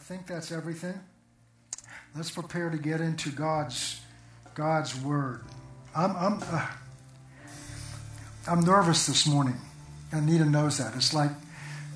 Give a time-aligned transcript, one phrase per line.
[0.00, 0.98] think that's everything.
[2.16, 4.00] Let's prepare to get into God's
[4.54, 5.42] God's word.
[5.94, 6.66] I'm I'm uh,
[8.48, 9.56] I'm nervous this morning.
[10.10, 10.96] Anita knows that.
[10.96, 11.30] It's like,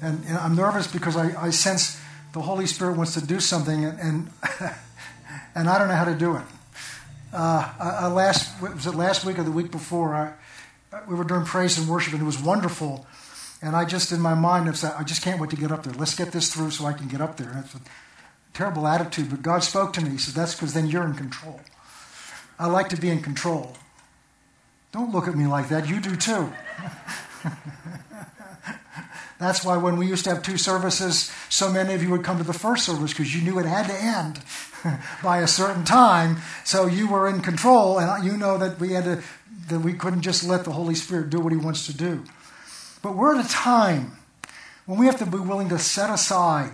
[0.01, 2.01] and, and I'm nervous because I, I sense
[2.33, 4.31] the Holy Spirit wants to do something, and and,
[5.55, 6.43] and I don't know how to do it.
[7.33, 10.15] Uh, I, I last was it last week or the week before?
[10.15, 10.33] I,
[11.09, 13.07] we were doing praise and worship, and it was wonderful.
[13.63, 15.85] And I just, in my mind, have said, I just can't wait to get up
[15.85, 15.95] there.
[15.95, 17.51] Let's get this through so I can get up there.
[17.51, 17.81] And it's a
[18.53, 20.11] terrible attitude, but God spoke to me.
[20.11, 21.61] He said, That's because then you're in control.
[22.59, 23.77] I like to be in control.
[24.93, 25.89] Don't look at me like that.
[25.89, 26.53] You do too.
[29.41, 32.39] That's why when we used to have two services, so many of you would come
[32.39, 34.41] to the first service because you knew it had to end
[35.23, 36.39] by a certain time.
[36.65, 39.23] So you were in control, and you know that we had to
[39.69, 42.23] that we couldn't just let the Holy Spirit do what He wants to do.
[43.05, 44.13] But we're at a time
[44.87, 46.73] when we have to be willing to set aside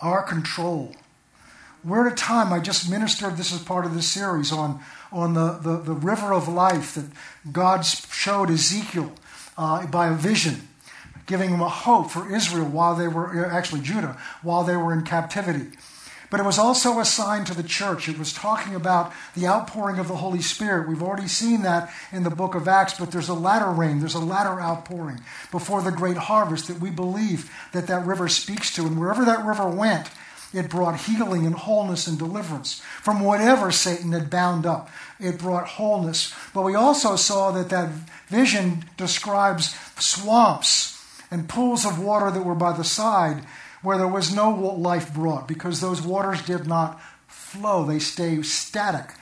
[0.00, 0.94] our control.
[1.84, 4.80] We're at a time, I just ministered, this is part of this series, on,
[5.12, 7.04] on the, the, the river of life that
[7.52, 9.12] God showed Ezekiel
[9.58, 10.66] uh, by a vision,
[11.26, 15.02] giving him a hope for Israel while they were, actually Judah, while they were in
[15.02, 15.76] captivity.
[16.30, 18.08] But it was also a sign to the church.
[18.08, 20.88] It was talking about the outpouring of the Holy Spirit.
[20.88, 24.14] We've already seen that in the book of Acts, but there's a latter rain, there's
[24.14, 25.20] a latter outpouring
[25.50, 28.86] before the great harvest that we believe that that river speaks to.
[28.86, 30.10] And wherever that river went,
[30.52, 34.90] it brought healing and wholeness and deliverance from whatever Satan had bound up.
[35.20, 36.34] It brought wholeness.
[36.54, 37.90] But we also saw that that
[38.28, 43.44] vision describes swamps and pools of water that were by the side
[43.82, 49.14] where there was no life brought because those waters did not flow, they stay static.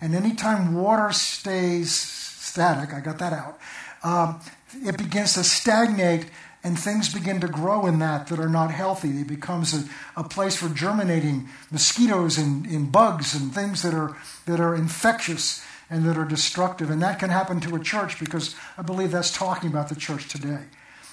[0.00, 3.58] And anytime water stays static, I got that out,
[4.02, 4.40] um,
[4.84, 6.26] it begins to stagnate
[6.62, 9.20] and things begin to grow in that that are not healthy.
[9.20, 9.84] It becomes a,
[10.16, 15.62] a place for germinating mosquitoes and, and bugs and things that are, that are infectious
[15.90, 16.88] and that are destructive.
[16.88, 20.28] And that can happen to a church because I believe that's talking about the church
[20.28, 20.62] today.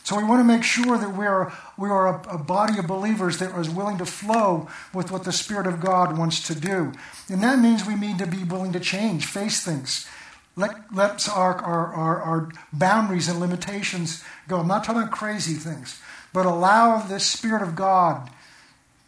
[0.03, 2.87] So we want to make sure that we are, we are a, a, body of
[2.87, 6.91] believers that is willing to flow with what the Spirit of God wants to do.
[7.29, 10.07] And that means we need to be willing to change, face things.
[10.55, 14.59] Let, let our, our, our, our boundaries and limitations go.
[14.59, 16.01] I'm not talking about crazy things,
[16.33, 18.29] but allow the Spirit of God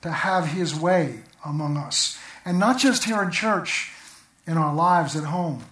[0.03, 2.19] to have His way among us.
[2.45, 3.91] And not just here in church,
[4.45, 5.63] in our lives at home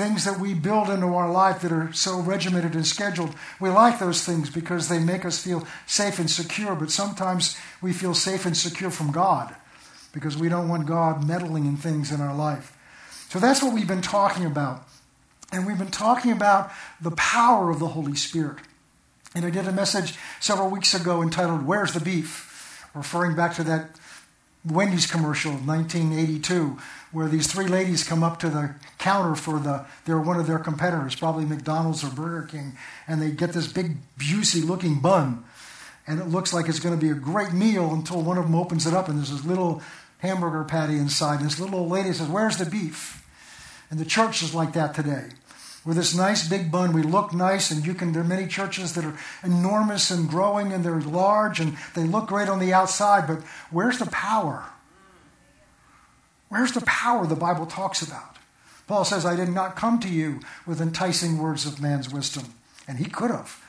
[0.00, 3.34] things that we build into our life that are so regimented and scheduled.
[3.60, 7.92] We like those things because they make us feel safe and secure, but sometimes we
[7.92, 9.54] feel safe and secure from God
[10.12, 12.74] because we don't want God meddling in things in our life.
[13.28, 14.88] So that's what we've been talking about.
[15.52, 18.56] And we've been talking about the power of the Holy Spirit.
[19.34, 22.46] And I did a message several weeks ago entitled, Where's the Beef?
[22.94, 23.90] referring back to that
[24.64, 26.78] Wendy's commercial, 1982,
[27.12, 30.58] where these three ladies come up to the counter for the they're one of their
[30.58, 32.76] competitors, probably McDonald's or Burger King,
[33.08, 35.44] and they get this big juicy looking bun,
[36.06, 38.54] and it looks like it's going to be a great meal until one of them
[38.54, 39.82] opens it up and there's this little
[40.18, 43.26] hamburger patty inside, and this little old lady says, "Where's the beef?"
[43.90, 45.30] And the church is like that today.
[45.84, 48.12] With this nice big bun, we look nice, and you can.
[48.12, 52.28] There are many churches that are enormous and growing, and they're large, and they look
[52.28, 53.26] great on the outside.
[53.26, 54.64] But where's the power?
[56.50, 58.36] Where's the power the Bible talks about?
[58.86, 62.54] Paul says, I did not come to you with enticing words of man's wisdom.
[62.88, 63.62] And he could have.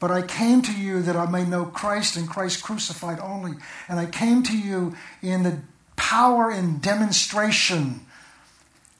[0.00, 3.52] But I came to you that I may know Christ and Christ crucified only.
[3.86, 5.58] And I came to you in the
[5.94, 8.00] power and demonstration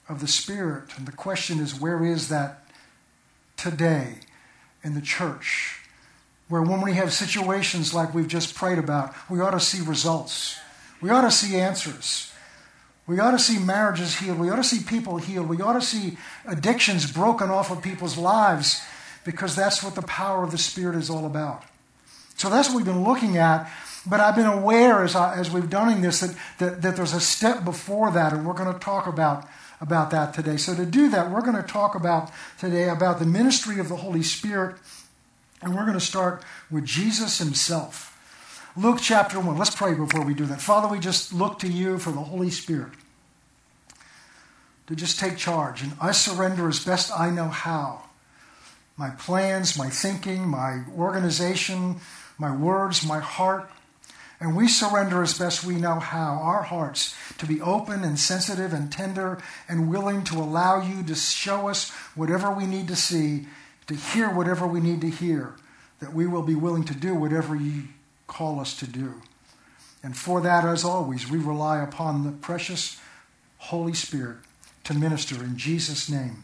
[0.07, 0.95] of the Spirit.
[0.95, 2.63] And the question is, where is that
[3.57, 4.19] today
[4.83, 5.79] in the church?
[6.49, 10.59] Where when we have situations like we've just prayed about, we ought to see results.
[11.01, 12.32] We ought to see answers.
[13.05, 14.39] We ought to see marriages healed.
[14.39, 15.49] We ought to see people healed.
[15.49, 18.81] We ought to see addictions broken off of people's lives
[19.25, 21.63] because that's what the power of the Spirit is all about.
[22.37, 23.69] So that's what we've been looking at.
[24.05, 27.21] But I've been aware as, I, as we've done this that, that, that there's a
[27.21, 29.47] step before that, and we're going to talk about,
[29.79, 30.57] about that today.
[30.57, 33.95] So to do that, we're going to talk about today about the ministry of the
[33.95, 34.75] Holy Spirit,
[35.61, 38.12] and we're going to start with Jesus himself.
[38.75, 39.55] Luke chapter 1.
[39.55, 40.59] Let's pray before we do that.
[40.59, 42.91] Father, we just look to you for the Holy Spirit
[44.87, 45.83] to just take charge.
[45.83, 48.01] And I surrender as best I know how.
[48.97, 51.97] My plans, my thinking, my organization,
[52.39, 53.69] my words, my heart.
[54.39, 58.73] And we surrender as best we know how, our hearts, to be open and sensitive
[58.73, 59.37] and tender
[59.69, 63.45] and willing to allow you to show us whatever we need to see,
[63.85, 65.53] to hear whatever we need to hear,
[65.99, 67.83] that we will be willing to do whatever you
[68.33, 69.21] call us to do.
[70.01, 72.99] And for that, as always, we rely upon the precious
[73.57, 74.37] Holy Spirit
[74.85, 76.43] to minister in Jesus' name.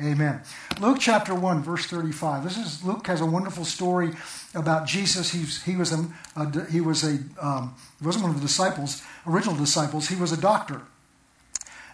[0.00, 0.42] Amen.
[0.80, 2.44] Luke chapter 1, verse 35.
[2.44, 4.12] This is Luke has a wonderful story
[4.54, 5.32] about Jesus.
[5.32, 6.06] He's, he was a,
[6.36, 10.08] a he was a um, he wasn't one of the disciples, original disciples.
[10.08, 10.82] He was a doctor,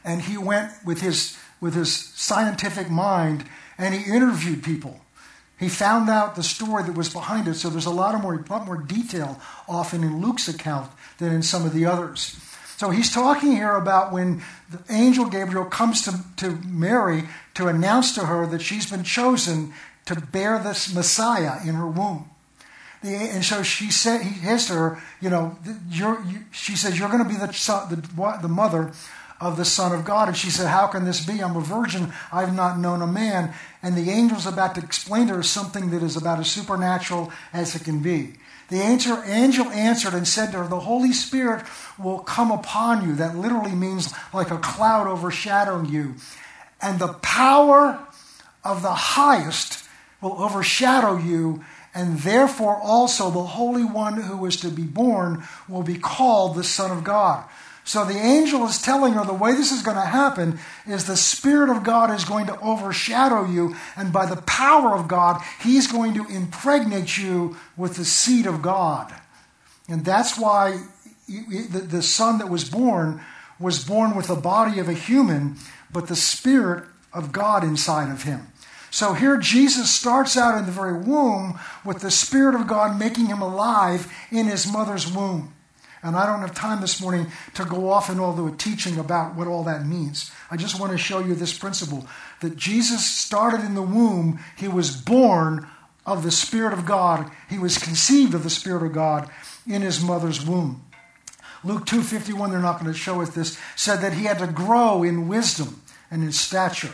[0.05, 3.47] and he went with his with his scientific mind
[3.79, 5.01] and he interviewed people.
[5.59, 7.55] He found out the story that was behind it.
[7.55, 11.43] So there's a lot of more, lot more detail often in Luke's account than in
[11.43, 12.41] some of the others.
[12.77, 17.25] So he's talking here about when the angel Gabriel comes to, to Mary
[17.55, 19.73] to announce to her that she's been chosen
[20.07, 22.29] to bear this Messiah in her womb.
[23.03, 25.57] The, and so she said, he says to her, you know,
[25.89, 28.93] you're, you, she says, you're going to be the, the, the mother
[29.41, 30.29] of the Son of God.
[30.29, 31.43] And she said, How can this be?
[31.43, 32.13] I'm a virgin.
[32.33, 33.53] I've not known a man.
[33.85, 37.77] And the angel's about to explain to her something that is about as supernatural as
[37.77, 38.33] it can be.
[38.71, 41.67] The angel, angel answered and said to her, The Holy Spirit
[41.99, 43.15] will come upon you.
[43.15, 46.15] That literally means like a cloud overshadowing you.
[46.81, 48.01] And the power
[48.65, 49.87] of the highest
[50.23, 51.63] will overshadow you,
[51.95, 56.65] and therefore also the Holy One who is to be born will be called the
[56.65, 57.45] Son of God.
[57.85, 61.19] So the angel is telling her the way this is going to happen is the
[61.19, 65.87] Spirit of God is going to overshadow you, and by the power of God, He's
[65.87, 69.15] going to impregnate you with the seed of God.
[69.87, 70.79] And that's why
[71.29, 73.21] the son that was born
[73.59, 75.57] was born with the body of a human,
[75.93, 78.49] but the Spirit of God inside of him.
[78.91, 83.27] So here Jesus starts out in the very womb with the Spirit of God making
[83.27, 85.55] him alive in his mother's womb.
[86.05, 89.35] And I don't have time this morning to go off and all the teaching about
[89.37, 90.31] what all that means.
[90.51, 92.07] I just want to show you this principle
[92.43, 95.67] that Jesus started in the womb, he was born
[96.05, 99.31] of the Spirit of God, he was conceived of the Spirit of God
[99.67, 100.85] in his mother's womb.
[101.65, 105.03] Luke 2:51 they're not going to show us this said that he had to grow
[105.03, 105.81] in wisdom
[106.11, 106.93] and in stature.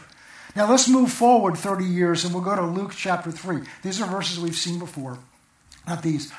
[0.55, 3.63] Now let's move forward 30 years and we'll go to Luke chapter 3.
[3.83, 5.19] These are verses we've seen before.
[5.89, 6.33] Not these.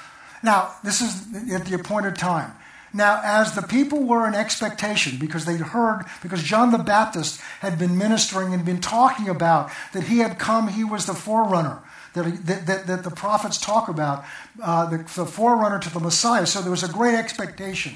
[0.44, 2.53] Now, this is at the appointed time.
[2.93, 7.79] Now, as the people were in expectation, because they'd heard, because John the Baptist had
[7.79, 11.81] been ministering and been talking about that he had come, he was the forerunner
[12.13, 14.25] that, that, that, that the prophets talk about,
[14.61, 16.45] uh, the, the forerunner to the Messiah.
[16.45, 17.95] So there was a great expectation.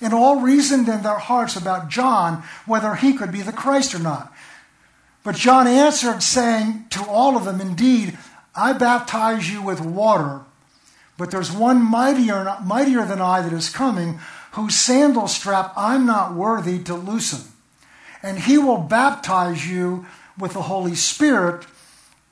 [0.00, 3.98] And all reasoned in their hearts about John whether he could be the Christ or
[3.98, 4.32] not.
[5.24, 8.16] But John answered, saying to all of them, Indeed,
[8.54, 10.42] I baptize you with water,
[11.18, 14.20] but there's one mightier, mightier than I that is coming
[14.56, 17.52] whose sandal strap I'm not worthy to loosen.
[18.22, 20.06] And he will baptize you
[20.38, 21.66] with the Holy Spirit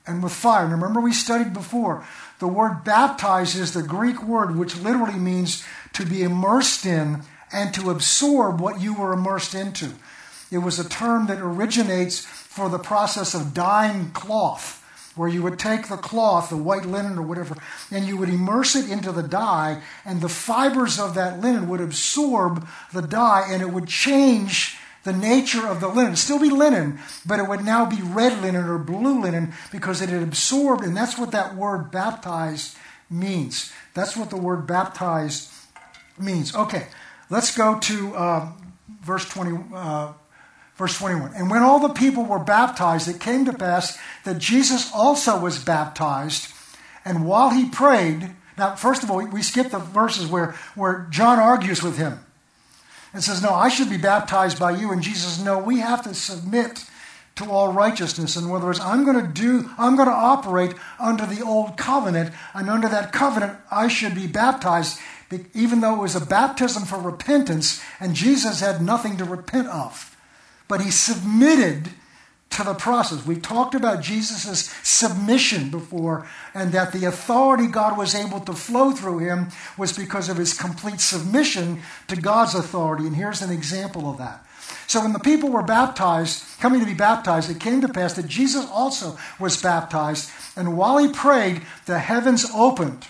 [0.07, 0.65] and with fire.
[0.65, 2.05] Remember, we studied before.
[2.39, 5.63] The word baptize is the Greek word which literally means
[5.93, 9.91] to be immersed in and to absorb what you were immersed into.
[10.51, 14.83] It was a term that originates for the process of dyeing cloth
[15.15, 17.55] where you would take the cloth, the white linen or whatever,
[17.91, 21.81] and you would immerse it into the dye, and the fibers of that linen would
[21.81, 26.15] absorb the dye, and it would change the nature of the linen.
[26.15, 30.09] Still be linen, but it would now be red linen or blue linen because it
[30.09, 32.75] had absorbed, and that's what that word baptized
[33.09, 33.71] means.
[33.93, 35.51] That's what the word baptized
[36.19, 36.55] means.
[36.55, 36.87] Okay,
[37.29, 38.51] let's go to uh,
[39.01, 39.63] verse 20.
[39.73, 40.13] Uh,
[40.75, 44.91] Verse 21 And when all the people were baptized, it came to pass that Jesus
[44.93, 46.51] also was baptized.
[47.03, 51.39] And while he prayed, now, first of all, we skip the verses where, where John
[51.39, 52.19] argues with him
[53.13, 54.91] and says, No, I should be baptized by you.
[54.91, 56.85] And Jesus, No, we have to submit
[57.35, 58.37] to all righteousness.
[58.37, 62.33] In other words, I'm going to do, I'm going to operate under the old covenant,
[62.53, 64.99] and under that covenant, I should be baptized,
[65.53, 70.14] even though it was a baptism for repentance, and Jesus had nothing to repent of
[70.67, 71.89] but he submitted
[72.51, 73.25] to the process.
[73.25, 78.91] We talked about Jesus' submission before, and that the authority God was able to flow
[78.91, 83.07] through him was because of his complete submission to God's authority.
[83.07, 84.45] And here's an example of that.
[84.87, 88.27] So when the people were baptized, coming to be baptized, it came to pass that
[88.27, 90.31] Jesus also was baptized.
[90.55, 93.05] And while he prayed, the heavens opened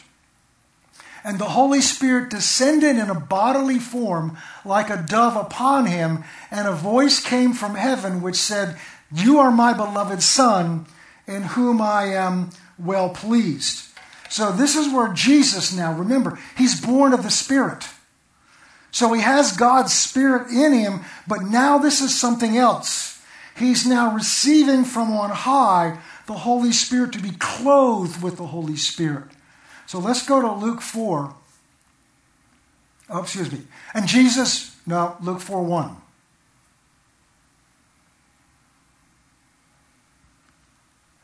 [1.25, 6.67] and the Holy Spirit descended in a bodily form like a dove upon him, and
[6.67, 8.77] a voice came from heaven which said,
[9.12, 10.86] You are my beloved Son,
[11.25, 13.89] in whom I am well pleased.
[14.29, 17.88] So this is where Jesus now, remember, he's born of the Spirit.
[18.91, 23.20] So he has God's Spirit in him, but now this is something else.
[23.58, 28.75] He's now receiving from on high the Holy Spirit to be clothed with the Holy
[28.75, 29.25] Spirit.
[29.86, 31.36] So let's go to Luke 4
[33.10, 33.62] Oh, excuse me.
[33.94, 35.96] And Jesus, no, Luke 4 1.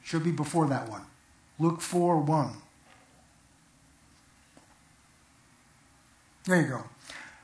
[0.04, 1.02] Should be before that one.
[1.58, 2.52] Luke 4 1.
[6.46, 6.84] There you go.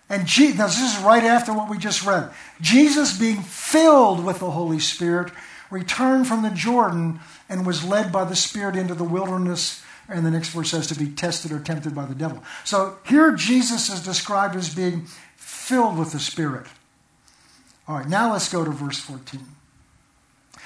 [0.10, 2.32] And Je- now this is right after what we just read.
[2.62, 5.32] Jesus, being filled with the Holy Spirit,
[5.70, 7.20] returned from the Jordan
[7.50, 9.84] and was led by the Spirit into the wilderness.
[10.10, 12.42] And the next verse says to be tested or tempted by the devil.
[12.64, 16.68] So here Jesus is described as being filled with the Spirit.
[17.88, 19.42] All right, now let's go to verse 14.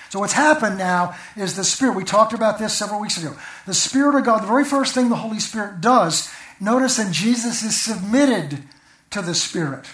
[0.10, 1.95] So what's happened now is the Spirit.
[1.95, 3.36] We talked about this several weeks ago.
[3.65, 6.29] The Spirit of God, the very first thing the Holy Spirit does,
[6.60, 8.63] notice that Jesus is submitted
[9.12, 9.86] to the Spirit.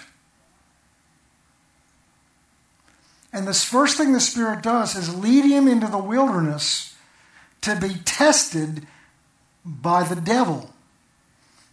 [3.32, 6.96] And this first thing the Spirit does is lead him into the wilderness
[7.60, 8.86] to be tested
[9.68, 10.70] by the devil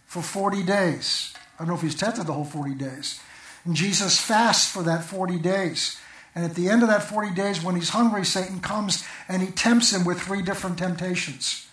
[0.06, 1.34] for 40 days.
[1.54, 3.20] I don't know if he's tested the whole 40 days.
[3.64, 5.98] And Jesus fasts for that 40 days.
[6.34, 9.48] And at the end of that 40 days, when he's hungry, Satan comes and he
[9.48, 11.66] tempts him with three different temptations.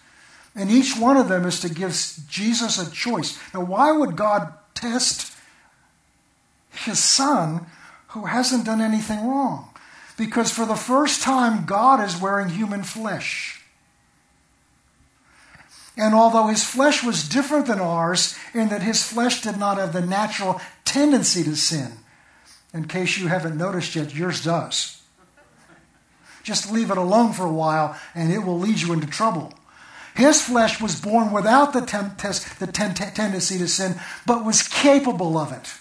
[0.55, 1.91] And each one of them is to give
[2.29, 3.37] Jesus a choice.
[3.53, 5.35] Now, why would God test
[6.71, 7.65] his son
[8.09, 9.69] who hasn't done anything wrong?
[10.17, 13.62] Because for the first time, God is wearing human flesh.
[15.95, 19.93] And although his flesh was different than ours, in that his flesh did not have
[19.93, 21.91] the natural tendency to sin,
[22.73, 25.01] in case you haven't noticed yet, yours does.
[26.41, 29.53] Just leave it alone for a while, and it will lead you into trouble.
[30.15, 33.95] His flesh was born without the, temp- the ten- tendency to sin,
[34.25, 35.73] but was capable of it.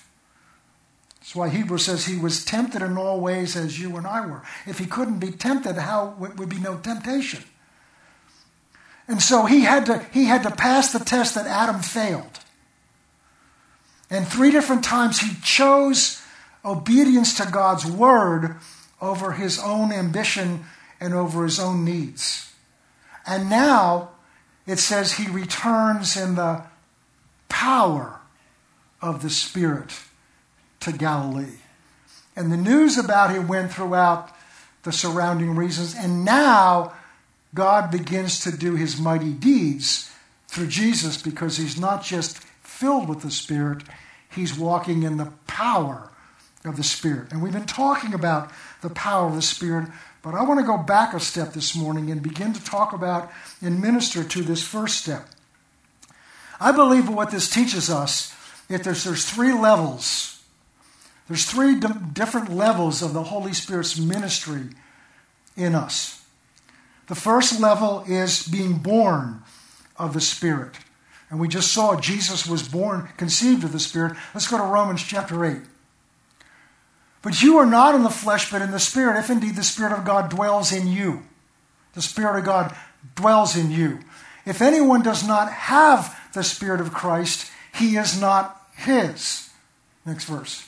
[1.20, 4.42] That's why Hebrews says he was tempted in all ways as you and I were.
[4.66, 7.44] If he couldn't be tempted, how would be no temptation?
[9.08, 12.40] And so he had to he had to pass the test that Adam failed.
[14.10, 16.22] And three different times he chose
[16.64, 18.56] obedience to God's word
[19.00, 20.64] over his own ambition
[21.00, 22.52] and over his own needs.
[23.26, 24.10] And now
[24.66, 26.62] it says he returns in the
[27.48, 28.20] power
[29.00, 29.98] of the Spirit
[30.80, 31.58] to Galilee.
[32.36, 34.30] And the news about him went throughout
[34.84, 35.94] the surrounding regions.
[35.96, 36.92] And now
[37.54, 40.10] God begins to do his mighty deeds
[40.48, 43.82] through Jesus because he's not just filled with the Spirit,
[44.30, 46.10] he's walking in the power
[46.64, 47.32] of the Spirit.
[47.32, 49.88] And we've been talking about the power of the Spirit,
[50.22, 53.30] but I want to go back a step this morning and begin to talk about
[53.60, 55.26] and minister to this first step.
[56.60, 58.34] I believe what this teaches us
[58.68, 60.42] is there's, there's three levels.
[61.28, 61.80] There's three
[62.12, 64.68] different levels of the Holy Spirit's ministry
[65.56, 66.21] in us.
[67.12, 69.42] The first level is being born
[69.98, 70.78] of the Spirit.
[71.28, 74.16] And we just saw Jesus was born, conceived of the Spirit.
[74.32, 75.58] Let's go to Romans chapter 8.
[77.20, 79.92] But you are not in the flesh, but in the Spirit, if indeed the Spirit
[79.92, 81.22] of God dwells in you.
[81.92, 82.74] The Spirit of God
[83.14, 83.98] dwells in you.
[84.46, 89.50] If anyone does not have the Spirit of Christ, he is not his.
[90.06, 90.66] Next verse.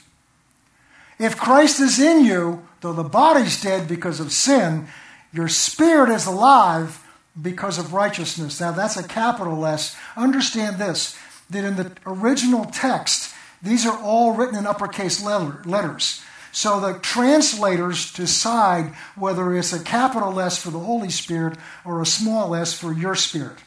[1.18, 4.88] If Christ is in you, though the body's dead because of sin,
[5.34, 7.00] your spirit is alive
[7.40, 8.60] because of righteousness.
[8.60, 9.96] Now, that's a capital S.
[10.16, 11.18] Understand this
[11.50, 16.22] that in the original text, these are all written in uppercase letters.
[16.52, 22.06] So the translators decide whether it's a capital S for the Holy Spirit or a
[22.06, 23.58] small s for your spirit.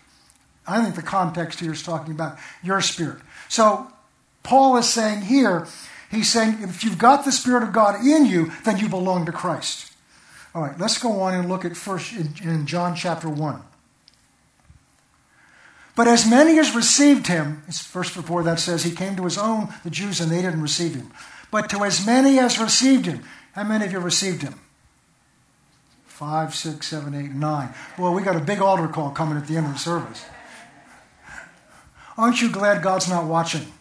[0.66, 3.20] I think the context here is talking about your spirit.
[3.50, 3.88] So
[4.44, 5.68] Paul is saying here,
[6.10, 9.32] he's saying if you've got the Spirit of God in you, then you belong to
[9.32, 9.87] Christ.
[10.58, 13.62] All right, let's go on and look at first in, in John chapter 1.
[15.96, 19.38] But as many as received him, it's first before that says he came to his
[19.38, 21.12] own, the Jews, and they didn't receive him.
[21.52, 23.24] But to as many as received him,
[23.54, 24.56] how many of you received him?
[26.08, 27.72] Five, six, seven, eight, nine.
[28.00, 30.26] Well, we got a big altar call coming at the end of the service.
[32.18, 33.72] Aren't you glad God's not watching?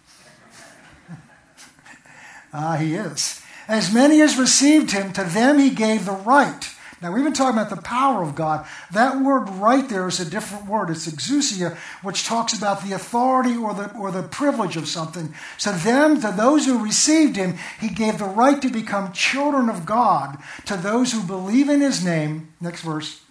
[2.53, 3.41] ah, he is.
[3.69, 6.71] As many as received him, to them he gave the right.
[7.03, 8.67] Now, we've been talking about the power of God.
[8.91, 10.89] That word right there is a different word.
[10.89, 15.35] It's exousia, which talks about the authority or the, or the privilege of something.
[15.59, 19.85] So, them, to those who received him, he gave the right to become children of
[19.85, 23.23] God, to those who believe in his name, next verse,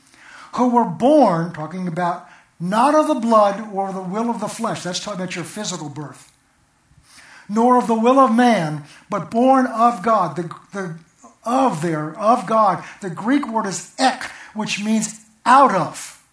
[0.53, 4.83] who were born, talking about not of the blood or the will of the flesh.
[4.83, 6.34] That's talking about your physical birth
[7.47, 10.35] nor of the will of man, but born of God.
[10.35, 10.95] The, the
[11.45, 12.83] of there, of God.
[13.01, 14.23] The Greek word is ek,
[14.53, 16.23] which means out of.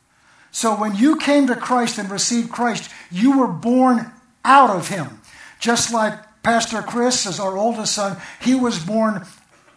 [0.51, 4.11] So when you came to Christ and received Christ, you were born
[4.45, 5.21] out of him.
[5.61, 8.17] Just like Pastor Chris is our oldest son.
[8.41, 9.25] He was born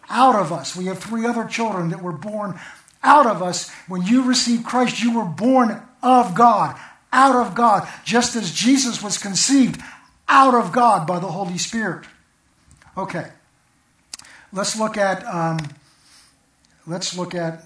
[0.08, 0.74] out of us.
[0.74, 2.58] We have three other children that were born
[3.02, 3.70] out of us.
[3.88, 6.78] When you received Christ, you were born of God,
[7.12, 9.80] out of God, just as Jesus was conceived
[10.28, 12.06] out of God by the Holy Spirit.
[12.96, 13.28] Okay,
[14.52, 15.58] let's look at um,
[16.86, 17.64] let's look at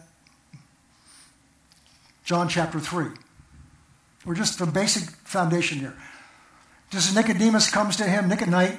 [2.25, 3.11] John chapter three.
[4.25, 5.97] We're just the basic foundation here.
[6.91, 8.79] Just Nicodemus comes to him, Nick at night,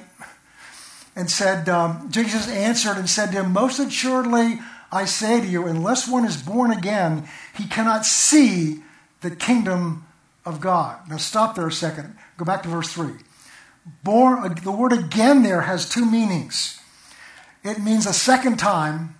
[1.16, 4.60] and said, um, Jesus answered and said to him, Most assuredly
[4.92, 8.82] I say to you, unless one is born again, he cannot see
[9.22, 10.06] the kingdom
[10.44, 11.08] of God.
[11.08, 12.16] Now stop there a second.
[12.36, 13.12] Go back to verse 3.
[14.04, 16.80] Born, the word again there has two meanings.
[17.64, 19.16] It means a second time,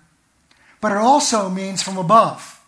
[0.81, 2.61] but it also means from above.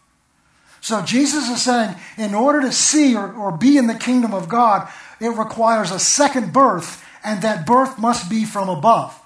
[0.81, 4.47] So Jesus is saying, in order to see or, or be in the kingdom of
[4.47, 4.87] God,
[5.19, 9.19] it requires a second birth, and that birth must be from above.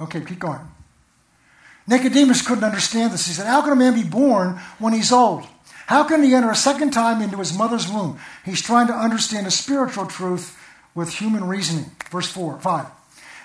[0.00, 0.60] Okay, keep going.
[1.86, 3.26] Nicodemus couldn't understand this.
[3.26, 5.46] He said, How can a man be born when he's old?
[5.86, 8.18] How can he enter a second time into his mother's womb?
[8.44, 10.56] He's trying to understand a spiritual truth
[10.94, 11.90] with human reasoning.
[12.10, 12.86] Verse 4, 5.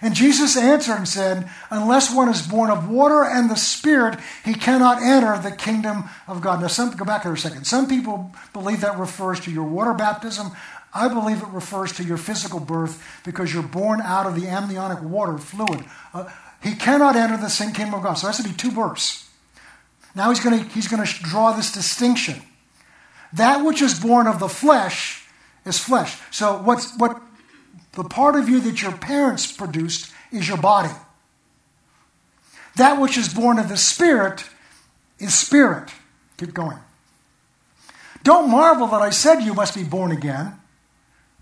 [0.02, 4.54] And Jesus answered and said, Unless one is born of water and the Spirit, he
[4.54, 6.62] cannot enter the kingdom of God.
[6.62, 7.66] Now, some, go back here a second.
[7.66, 10.52] Some people believe that refers to your water baptism.
[10.94, 15.02] I believe it refers to your physical birth because you're born out of the amniotic
[15.02, 15.84] water fluid.
[16.14, 16.30] Uh,
[16.62, 18.14] he cannot enter the same kingdom of God.
[18.14, 19.30] So it has to be two births.
[20.14, 22.42] Now he's going to, he's going to draw this distinction.
[23.34, 25.26] That which is born of the flesh
[25.66, 26.18] is flesh.
[26.32, 27.22] So what's, what
[27.96, 30.94] the part of you that your parents produced is your body.
[32.76, 34.44] That which is born of the Spirit
[35.20, 35.90] is spirit.
[36.38, 36.78] Keep going.
[38.24, 40.60] Don't marvel that I said you must be born again.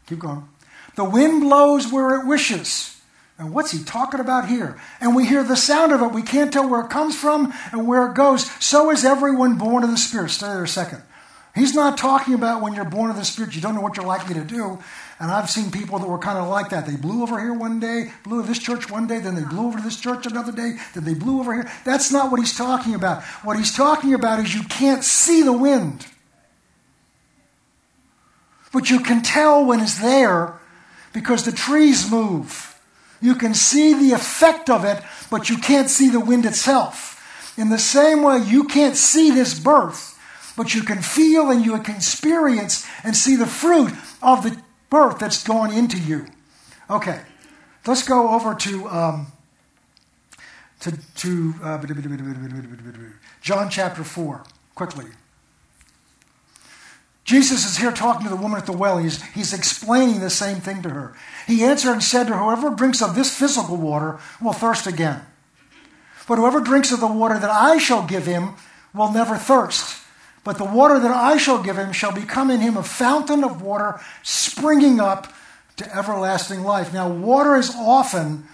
[0.07, 0.47] Keep going.
[0.95, 3.01] The wind blows where it wishes.
[3.39, 4.79] And what's he talking about here?
[5.01, 6.11] And we hear the sound of it.
[6.11, 8.51] We can't tell where it comes from and where it goes.
[8.63, 10.29] So is everyone born of the Spirit.
[10.29, 11.01] Stay there a second.
[11.55, 14.05] He's not talking about when you're born of the Spirit, you don't know what you're
[14.05, 14.79] likely to do.
[15.23, 16.85] And I've seen people that were kind of like that.
[16.85, 19.67] They blew over here one day, blew to this church one day, then they blew
[19.67, 21.71] over to this church another day, then they blew over here.
[21.85, 23.23] That's not what he's talking about.
[23.41, 26.07] What he's talking about is you can't see the wind.
[28.73, 30.59] But you can tell when it's there
[31.13, 32.77] because the trees move.
[33.21, 37.55] You can see the effect of it, but you can't see the wind itself.
[37.57, 40.19] In the same way, you can't see this birth,
[40.57, 44.61] but you can feel and you can experience and see the fruit of the
[44.93, 46.27] birth that's gone into you.
[46.87, 47.19] Okay,
[47.87, 49.27] let's go over to um,
[50.81, 51.83] to, to uh,
[53.41, 54.43] John chapter four
[54.75, 55.05] quickly.
[57.25, 58.97] Jesus is here talking to the woman at the well.
[58.97, 61.15] He's, he's explaining the same thing to her.
[61.47, 65.21] He answered and said to her, Whoever drinks of this physical water will thirst again.
[66.27, 68.55] But whoever drinks of the water that I shall give him
[68.93, 70.02] will never thirst.
[70.43, 73.61] But the water that I shall give him shall become in him a fountain of
[73.61, 75.33] water springing up
[75.77, 76.93] to everlasting life.
[76.93, 78.45] Now, water is often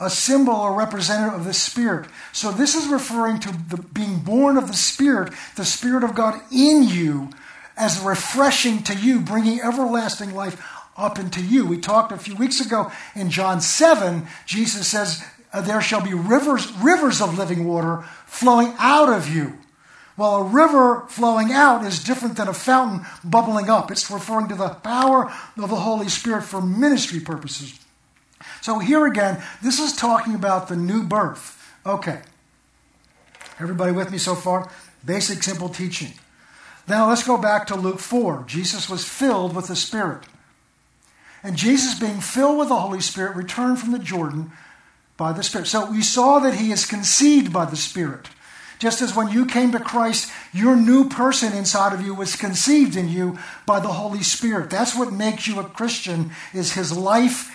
[0.00, 2.08] a symbol or representative of the Spirit.
[2.32, 6.40] So, this is referring to the, being born of the Spirit, the Spirit of God
[6.50, 7.30] in you
[7.76, 10.60] as refreshing to you, bringing everlasting life
[10.96, 11.66] up into you.
[11.66, 15.24] We talked a few weeks ago in John 7, Jesus says,
[15.62, 19.58] There shall be rivers, rivers of living water flowing out of you.
[20.16, 23.90] Well, a river flowing out is different than a fountain bubbling up.
[23.90, 27.80] It's referring to the power of the Holy Spirit for ministry purposes.
[28.60, 31.60] So, here again, this is talking about the new birth.
[31.84, 32.20] Okay.
[33.58, 34.70] Everybody with me so far?
[35.04, 36.12] Basic, simple teaching.
[36.86, 38.44] Now let's go back to Luke 4.
[38.46, 40.24] Jesus was filled with the Spirit.
[41.42, 44.52] And Jesus, being filled with the Holy Spirit, returned from the Jordan
[45.16, 45.66] by the Spirit.
[45.66, 48.28] So we saw that he is conceived by the Spirit.
[48.78, 52.96] Just as when you came to Christ, your new person inside of you was conceived
[52.96, 54.70] in you by the Holy Spirit.
[54.70, 57.50] That's what makes you a Christian, is his life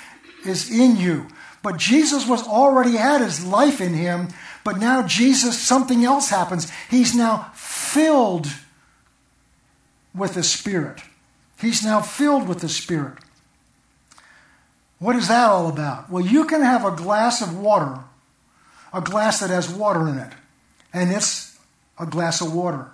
[0.45, 1.27] is in you.
[1.61, 4.29] But Jesus was already had his life in him,
[4.63, 6.71] but now Jesus, something else happens.
[6.89, 8.47] He's now filled
[10.15, 11.01] with the Spirit.
[11.59, 13.17] He's now filled with the Spirit.
[14.99, 16.09] What is that all about?
[16.09, 17.99] Well, you can have a glass of water,
[18.93, 20.33] a glass that has water in it,
[20.93, 21.57] and it's
[21.99, 22.91] a glass of water.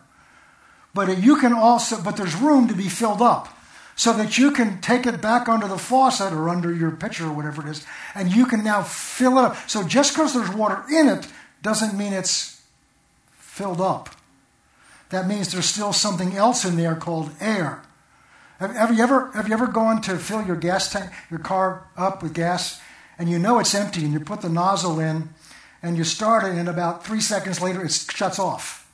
[0.94, 3.50] But you can also, but there's room to be filled up
[3.96, 7.34] so that you can take it back under the faucet or under your pitcher or
[7.34, 9.70] whatever it is, and you can now fill it up.
[9.70, 11.28] So just because there's water in it
[11.62, 12.62] doesn't mean it's
[13.38, 14.10] filled up
[15.10, 17.82] that means there's still something else in there called air.
[18.60, 21.88] Have, have, you ever have you ever gone to fill your gas tank, your car
[21.98, 22.82] up with gas,
[23.18, 25.30] and you know it's empty, and you put the nozzle in,
[25.82, 28.92] and you start it, and about three seconds later it shuts off.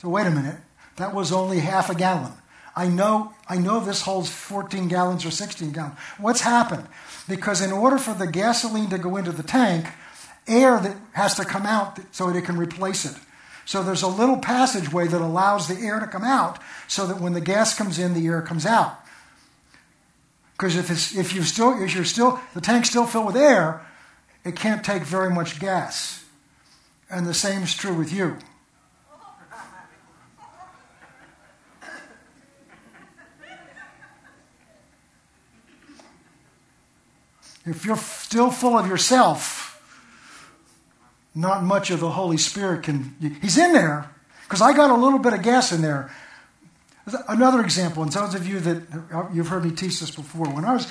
[0.00, 0.58] So wait a minute,
[0.96, 2.32] that was only half a gallon.
[2.74, 5.98] I know, I know this holds 14 gallons or 16 gallons.
[6.18, 6.86] What's happened?
[7.28, 9.86] Because in order for the gasoline to go into the tank,
[10.46, 13.16] air that has to come out so that it can replace it.
[13.64, 17.32] So there's a little passageway that allows the air to come out so that when
[17.32, 18.98] the gas comes in, the air comes out.
[20.52, 23.84] Because if, it's, if, you still, if you're still, the tank's still filled with air,
[24.44, 26.21] it can't take very much gas.
[27.12, 28.38] And the same is true with you.
[37.66, 39.78] If you're still full of yourself,
[41.34, 43.14] not much of the Holy Spirit can.
[43.42, 44.10] He's in there
[44.44, 46.10] because I got a little bit of gas in there.
[47.28, 50.64] Another example, and those of you that uh, you've heard me teach this before, when
[50.64, 50.90] I was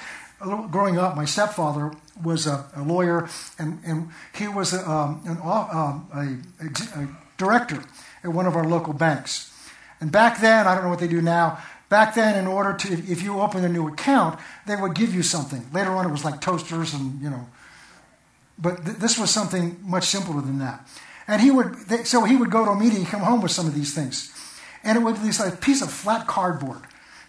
[0.69, 1.91] growing up, my stepfather
[2.23, 7.83] was a, a lawyer, and, and he was a, um, an, um, a, a, director
[8.23, 9.51] at one of our local banks.
[9.99, 11.57] And back then, I don't know what they do now,
[11.91, 15.21] Back then, in order to, if you opened a new account, they would give you
[15.23, 15.65] something.
[15.73, 17.49] Later on, it was like toasters and, you know,
[18.57, 20.87] but th- this was something much simpler than that.
[21.27, 23.67] And he would, they, so he would go to a meeting, come home with some
[23.67, 24.31] of these things.
[24.85, 26.79] And it would be this piece of flat cardboard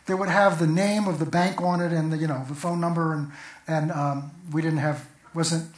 [0.06, 2.54] that would have the name of the bank on it and the, you know, the
[2.54, 3.14] phone number.
[3.14, 3.30] And,
[3.68, 5.70] and um, we didn't have, wasn't,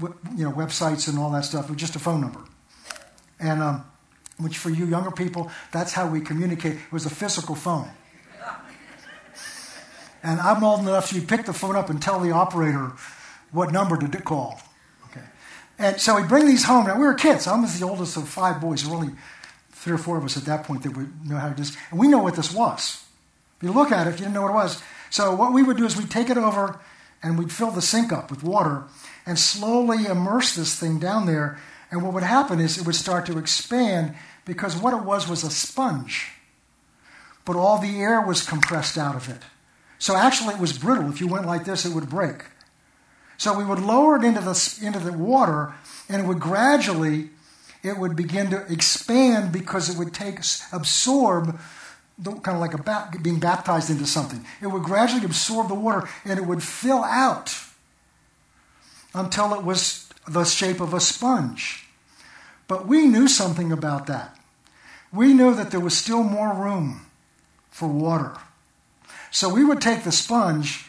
[0.00, 1.66] you know, websites and all that stuff.
[1.66, 2.40] It was just a phone number.
[3.40, 3.84] And, um,
[4.38, 6.74] which for you younger people, that's how we communicate.
[6.74, 7.88] It was a physical phone.
[10.22, 12.92] And I'm old enough so pick the phone up and tell the operator
[13.50, 14.60] what number to call.
[15.10, 15.26] Okay.
[15.78, 16.86] And so we bring these home.
[16.86, 17.46] Now, we were kids.
[17.46, 18.82] I was the oldest of five boys.
[18.82, 19.14] There were only
[19.72, 21.76] three or four of us at that point that would know how to do this.
[21.90, 23.01] And we know what this was.
[23.62, 24.82] You look at it, if you didn't know what it was.
[25.10, 26.80] So what we would do is we'd take it over
[27.22, 28.84] and we'd fill the sink up with water
[29.24, 31.58] and slowly immerse this thing down there.
[31.90, 35.44] And what would happen is it would start to expand because what it was was
[35.44, 36.32] a sponge.
[37.44, 39.42] But all the air was compressed out of it.
[39.98, 41.10] So actually, it was brittle.
[41.10, 42.46] If you went like this, it would break.
[43.36, 45.74] So we would lower it into the, into the water,
[46.08, 47.30] and it would gradually,
[47.82, 50.38] it would begin to expand because it would take
[50.72, 51.58] absorb,
[52.24, 54.44] kind of like a being baptized into something.
[54.60, 57.54] It would gradually absorb the water, and it would fill out
[59.14, 61.86] until it was the shape of a sponge.
[62.68, 64.36] But we knew something about that.
[65.12, 67.06] We knew that there was still more room
[67.70, 68.36] for water.
[69.30, 70.86] So we would take the sponge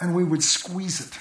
[0.00, 1.18] and we would squeeze it.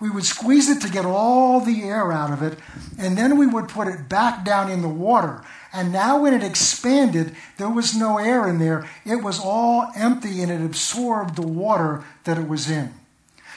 [0.00, 2.58] We would squeeze it to get all the air out of it,
[2.98, 5.42] and then we would put it back down in the water.
[5.72, 8.88] And now, when it expanded, there was no air in there.
[9.04, 12.94] It was all empty and it absorbed the water that it was in.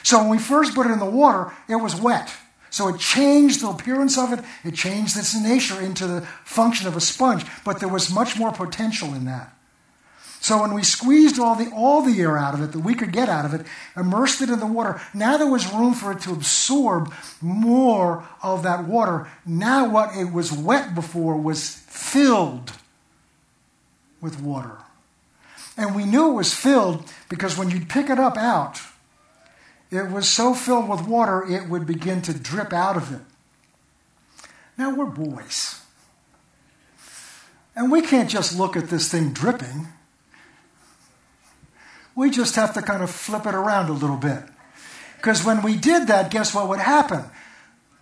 [0.02, 2.30] So, when we first put it in the water, it was wet.
[2.70, 6.96] So, it changed the appearance of it, it changed its nature into the function of
[6.96, 9.54] a sponge, but there was much more potential in that.
[10.42, 13.12] So when we squeezed all the, all the air out of it that we could
[13.12, 13.64] get out of it,
[13.96, 18.64] immersed it in the water, now there was room for it to absorb more of
[18.64, 19.28] that water.
[19.46, 22.72] Now what it was wet before was filled
[24.20, 24.78] with water.
[25.76, 28.80] And we knew it was filled because when you'd pick it up out,
[29.92, 33.20] it was so filled with water it would begin to drip out of it.
[34.76, 35.80] Now we're boys.
[37.76, 39.86] And we can't just look at this thing dripping.
[42.14, 44.42] We just have to kind of flip it around a little bit.
[45.16, 47.24] Because when we did that, guess what would happen?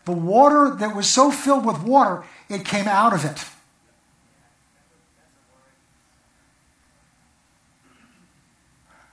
[0.05, 3.45] The water that was so filled with water, it came out of it.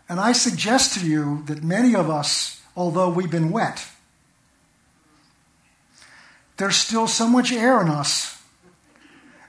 [0.10, 3.86] And I suggest to you that many of us, although we've been wet,
[6.56, 8.42] there's still so much air in us.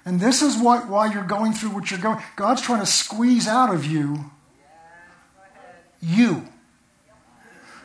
[0.04, 2.18] And this is what why you're going through what you're going.
[2.34, 4.30] God's trying to squeeze out of you
[6.00, 6.46] you.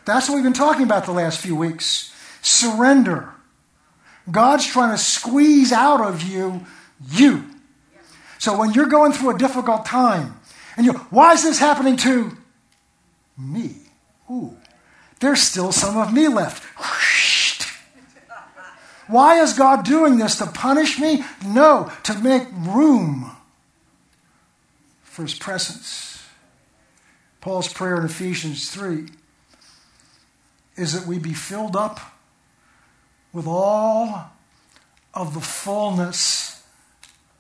[0.06, 2.14] That's what we've been talking about the last few weeks.
[2.42, 3.30] Surrender.
[4.30, 6.66] God's trying to squeeze out of you
[7.12, 7.46] you.
[8.38, 10.40] So when you're going through a difficult time
[10.76, 12.36] and you, why is this happening to
[13.38, 13.76] me?
[14.30, 14.58] Ooh,
[15.20, 16.64] there's still some of me left.
[19.08, 20.38] Why is God doing this?
[20.38, 21.24] To punish me?
[21.46, 23.32] No, to make room
[25.04, 26.13] for his presence.
[27.44, 29.10] Paul's prayer in Ephesians 3
[30.78, 32.00] is that we be filled up
[33.34, 34.32] with all
[35.14, 36.64] of the fullness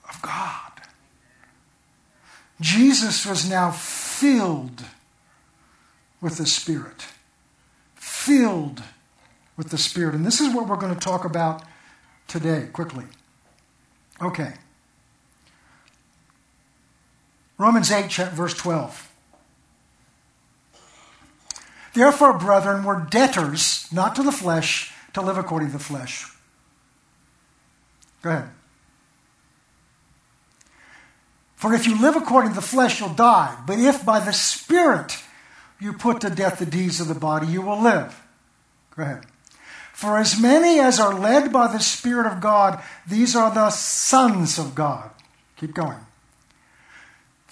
[0.09, 0.73] of God.
[2.59, 4.83] Jesus was now filled
[6.19, 7.05] with the Spirit,
[7.95, 8.83] filled
[9.55, 10.15] with the Spirit.
[10.15, 11.63] And this is what we're going to talk about
[12.27, 13.05] today, quickly.
[14.21, 14.51] Okay.
[17.57, 19.11] Romans 8, verse 12.
[21.93, 26.27] Therefore, brethren, we're debtors, not to the flesh, to live according to the flesh.
[28.21, 28.49] Go ahead.
[31.55, 33.57] For if you live according to the flesh, you'll die.
[33.65, 35.17] But if by the Spirit
[35.79, 38.21] you put to death the deeds of the body, you will live.
[38.95, 39.25] Go ahead.
[39.93, 44.57] For as many as are led by the Spirit of God, these are the sons
[44.57, 45.11] of God.
[45.57, 45.99] Keep going.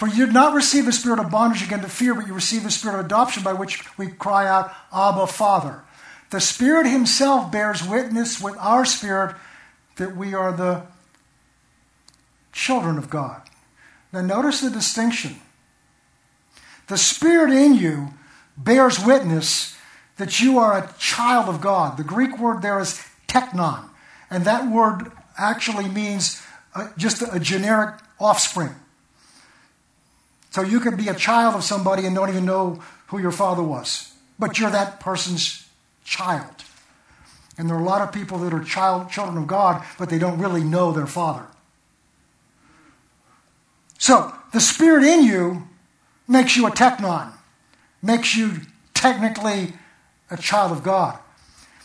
[0.02, 2.66] For you did not receive the spirit of bondage again to fear, but you received
[2.66, 5.82] the spirit of adoption by which we cry out, Abba, Father.
[6.32, 9.36] The Spirit Himself bears witness with our spirit
[9.98, 10.82] that we are the
[12.52, 13.44] children of God.
[14.12, 15.36] Now, notice the distinction.
[16.88, 18.08] The Spirit in you
[18.58, 19.78] bears witness
[20.18, 21.98] that you are a child of God.
[21.98, 23.90] The Greek word there is technon,
[24.32, 26.42] and that word actually means
[26.74, 28.74] uh, just a generic offspring.
[30.52, 33.64] So you could be a child of somebody and don't even know who your father
[33.64, 35.68] was, but you're that person's
[36.04, 36.64] child.
[37.58, 40.20] And there are a lot of people that are child, children of God, but they
[40.20, 41.46] don't really know their father.
[43.98, 45.68] So the spirit in you
[46.28, 47.32] makes you a technon,
[48.02, 48.62] makes you
[48.94, 49.74] technically
[50.30, 51.20] a child of God.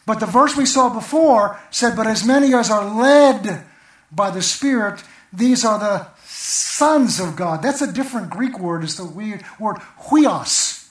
[0.07, 3.65] But the verse we saw before said, But as many as are led
[4.13, 5.03] by the Spirit,
[5.33, 6.07] these are the
[6.47, 7.61] sons of God.
[7.61, 9.79] That's a different Greek word, is the weird word
[10.09, 10.89] huios,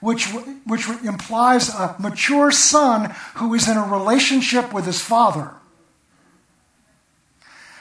[0.00, 0.26] which,
[0.64, 5.50] which implies a mature son who is in a relationship with his father.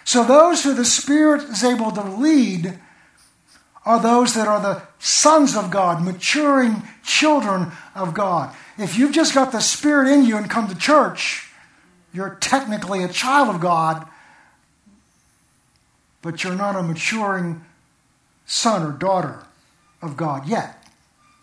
[0.03, 2.79] So those who the Spirit is able to lead
[3.85, 8.55] are those that are the sons of God, maturing children of God.
[8.79, 11.51] If you've just got the Spirit in you and come to church,
[12.13, 14.07] you're technically a child of God,
[16.21, 17.63] but you're not a maturing
[18.45, 19.43] son or daughter
[20.01, 20.87] of God yet.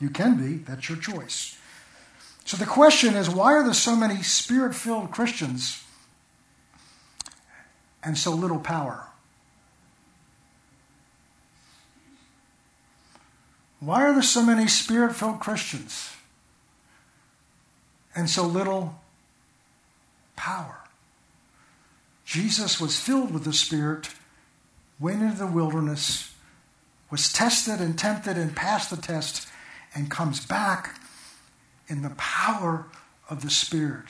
[0.01, 1.57] You can be, that's your choice.
[2.45, 5.83] So the question is why are there so many spirit filled Christians
[8.03, 9.05] and so little power?
[13.81, 16.11] Why are there so many spirit filled Christians
[18.14, 19.01] and so little
[20.37, 20.79] power?
[22.25, 24.11] Jesus was filled with the Spirit
[25.01, 26.35] went into the wilderness,
[27.11, 29.49] was tested and tempted and passed the test,
[29.95, 31.01] and comes back
[31.89, 32.87] in the power
[33.31, 34.07] of the Spirit.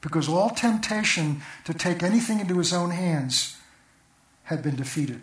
[0.00, 3.56] Because all temptation to take anything into his own hands
[4.44, 5.20] had been defeated.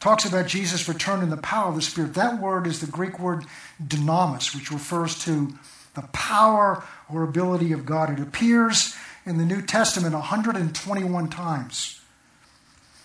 [0.00, 2.14] Talks about Jesus' return in the power of the Spirit.
[2.14, 3.44] That word is the Greek word
[3.84, 5.54] dynamis, which refers to
[5.94, 8.10] the power or ability of God.
[8.10, 8.94] It appears
[9.26, 12.00] in the New Testament 121 times.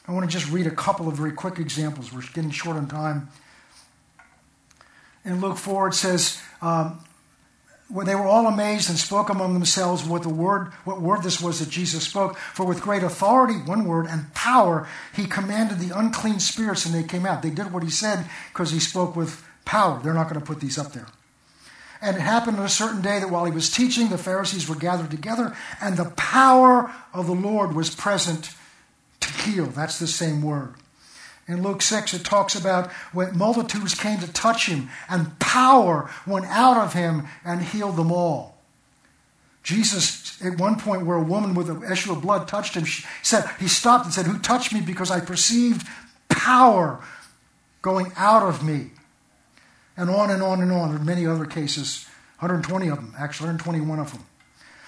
[0.07, 2.13] I want to just read a couple of very quick examples.
[2.13, 3.29] We're getting short on time.
[5.25, 7.03] In Luke 4, it says, um,
[7.87, 11.41] when they were all amazed and spoke among themselves what the word, what word this
[11.41, 12.37] was that Jesus spoke.
[12.37, 17.03] For with great authority, one word, and power, he commanded the unclean spirits, and they
[17.03, 17.41] came out.
[17.41, 19.99] They did what he said because he spoke with power.
[20.01, 21.07] They're not going to put these up there.
[22.01, 24.75] And it happened on a certain day that while he was teaching, the Pharisees were
[24.75, 28.55] gathered together, and the power of the Lord was present
[29.19, 29.67] to heal.
[29.67, 30.73] That's the same word.
[31.47, 36.45] In Luke 6, it talks about when multitudes came to touch him, and power went
[36.47, 38.57] out of him and healed them all.
[39.63, 43.05] Jesus, at one point where a woman with an issue of blood touched him, she
[43.21, 44.81] said, he stopped and said, Who touched me?
[44.81, 45.87] Because I perceived
[46.29, 47.03] power
[47.83, 48.91] going out of me
[49.97, 50.89] and on and on and on.
[50.89, 52.05] There are many other cases,
[52.39, 54.23] 120 of them, actually, 121 of them.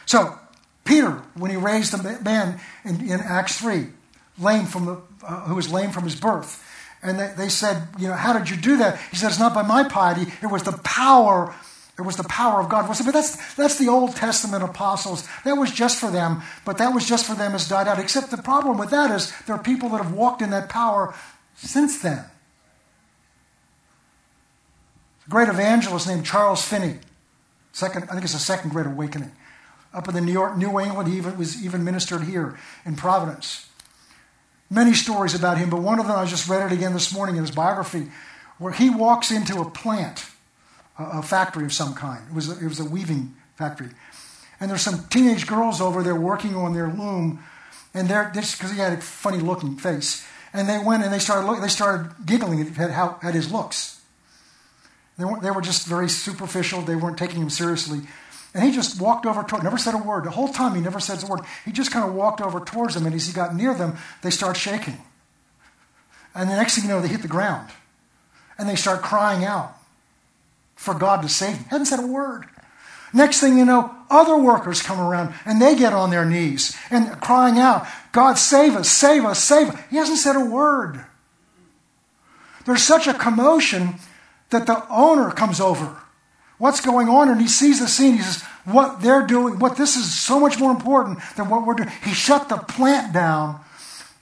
[0.06, 0.38] So,
[0.86, 3.88] Peter, when he raised the man in, in Acts 3,
[4.40, 6.64] lame from the, uh, who was lame from his birth,
[7.02, 9.00] and they, they said, you know, how did you do that?
[9.12, 11.54] He said, it's not by my piety, it was the power
[11.98, 12.88] it was the power of God.
[12.88, 15.28] But that's, that's the Old Testament apostles.
[15.46, 18.00] That was just for them, but that was just for them as died out.
[18.00, 21.14] Except the problem with that is there are people that have walked in that power
[21.56, 22.26] since then.
[25.26, 27.00] A great evangelist named Charles Finney.
[27.72, 29.32] Second, I think it's the second Great Awakening.
[29.94, 33.68] Up in the New York, New England, he even, was even ministered here in Providence.
[34.70, 37.36] Many stories about him, but one of them I just read it again this morning
[37.36, 38.08] in his biography,
[38.58, 40.26] where he walks into a plant,
[40.98, 42.24] a, a factory of some kind.
[42.30, 43.90] It was a, it was a weaving factory,
[44.60, 47.44] and there's some teenage girls over there working on their loom,
[47.94, 51.20] and they're just because he had a funny looking face, and they went and they
[51.20, 54.02] started look, they started giggling at how at his looks
[55.18, 56.82] They, they were just very superficial.
[56.82, 58.02] They weren't taking him seriously.
[58.54, 60.26] And he just walked over toward, never said a word.
[60.26, 61.42] The whole time he never said a word.
[61.66, 64.30] He just kind of walked over towards them, and as he got near them, they
[64.30, 64.98] start shaking.
[66.36, 67.70] And the next thing you know, they hit the ground.
[68.58, 69.76] And they start crying out
[70.76, 71.66] for God to save them.
[71.66, 72.46] Hadn't said a word.
[73.14, 77.22] Next thing you know, other workers come around and they get on their knees and
[77.22, 79.80] crying out, God save us, save us, save us.
[79.92, 81.06] He hasn't said a word.
[82.66, 83.96] There's such a commotion
[84.54, 85.98] that the owner comes over.
[86.58, 87.30] What's going on?
[87.30, 88.16] And he sees the scene.
[88.16, 91.74] He says, What they're doing, what this is so much more important than what we're
[91.74, 91.92] doing.
[92.04, 93.60] He shut the plant down,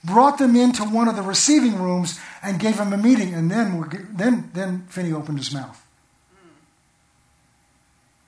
[0.02, 3.32] brought them into one of the receiving rooms, and gave them a meeting.
[3.32, 5.78] And then, then, then Finney opened his mouth.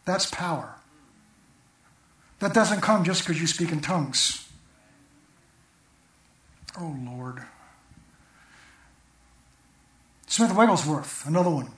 [0.05, 0.77] That's power.
[2.39, 4.49] That doesn't come just because you speak in tongues.
[6.79, 7.43] Oh, Lord.
[10.27, 11.71] Smith Wigglesworth, another one,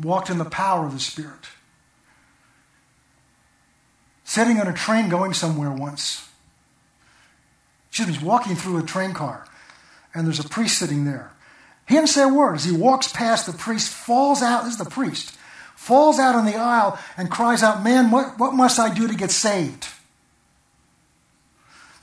[0.00, 1.48] walked in the power of the Spirit.
[4.24, 6.28] Sitting on a train going somewhere once.
[7.88, 9.46] Excuse me, he's walking through a train car,
[10.14, 11.32] and there's a priest sitting there.
[11.88, 12.54] He didn't say a word.
[12.54, 14.64] As he walks past, the priest falls out.
[14.64, 15.36] This is the priest
[15.80, 19.14] falls out on the aisle and cries out, Man, what, what must I do to
[19.14, 19.88] get saved?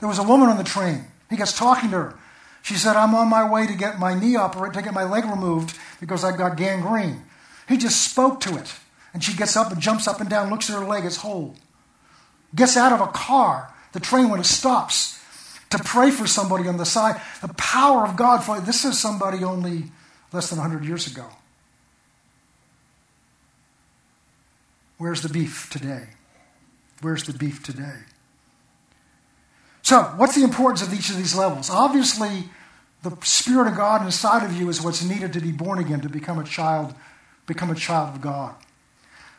[0.00, 1.04] There was a woman on the train.
[1.30, 2.18] He gets talking to her.
[2.62, 5.24] She said, I'm on my way to get my knee operated, to get my leg
[5.24, 7.22] removed because I got gangrene.
[7.68, 8.74] He just spoke to it.
[9.12, 11.54] And she gets up and jumps up and down, looks at her leg, it's whole.
[12.54, 15.18] Gets out of a car, the train when it stops,
[15.70, 17.20] to pray for somebody on the side.
[17.42, 18.42] The power of God.
[18.42, 19.84] For, this is somebody only
[20.32, 21.26] less than 100 years ago.
[24.96, 26.08] Where's the beef today?
[27.02, 28.00] Where's the beef today?
[29.82, 31.70] So, what's the importance of each of these levels?
[31.70, 32.44] Obviously,
[33.02, 36.08] the Spirit of God inside of you is what's needed to be born again, to
[36.08, 36.94] become a child,
[37.48, 38.54] become a child of God.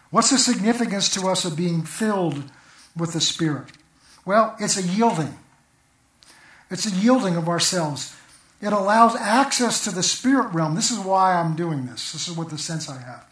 [0.10, 2.44] What's the significance to us of being filled
[2.98, 3.68] with the Spirit?
[4.26, 5.38] Well, it's a yielding.
[6.70, 8.16] It's a yielding of ourselves.
[8.62, 10.76] It allows access to the spirit realm.
[10.76, 12.12] This is why I'm doing this.
[12.12, 13.26] This is what the sense I have.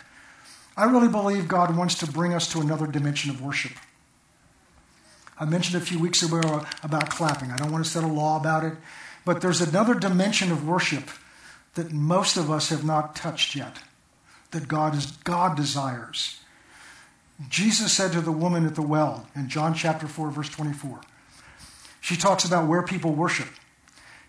[0.78, 3.74] I really believe God wants to bring us to another dimension of worship.
[5.40, 7.52] I mentioned a few weeks ago about clapping.
[7.52, 8.74] I don't want to set a law about it,
[9.26, 11.10] but there's another dimension of worship
[11.76, 13.78] that most of us have not touched yet,
[14.52, 16.40] that God is God desires.
[17.50, 21.02] Jesus said to the woman at the well in John chapter 4 verse 24.
[22.02, 23.50] She talks about where people worship.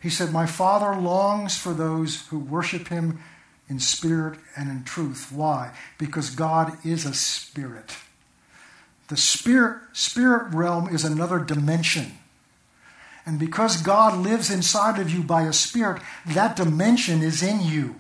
[0.01, 3.21] He said, "My Father longs for those who worship him
[3.69, 5.31] in spirit and in truth.
[5.31, 5.73] Why?
[5.99, 7.97] Because God is a spirit.
[9.09, 12.19] The spirit, spirit realm is another dimension.
[13.27, 17.97] And because God lives inside of you by a spirit, that dimension is in you.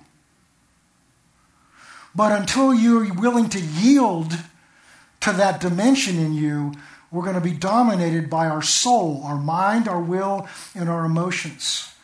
[2.18, 4.33] But until you're willing to yield
[5.20, 6.72] to that dimension in you,
[7.12, 11.94] we're going to be dominated by our soul, our mind, our will, and our emotions.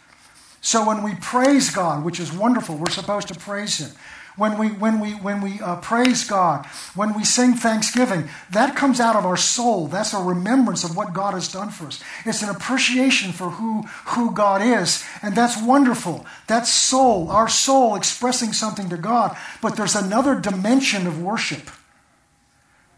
[0.61, 3.91] So when we praise God, which is wonderful, we're supposed to praise Him.
[4.37, 6.67] When we, when we, when we uh, praise God,
[6.97, 9.87] when we sing thanksgiving, that comes out of our soul.
[9.87, 12.03] That's a remembrance of what God has done for us.
[12.27, 15.05] It's an appreciation for who, who God is.
[15.23, 16.27] And that's wonderful.
[16.49, 19.37] That's soul, our soul expressing something to God.
[19.63, 21.71] But there's another dimension of worship.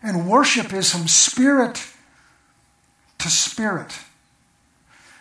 [0.02, 1.86] And worship is from spirit
[3.18, 3.98] to spirit.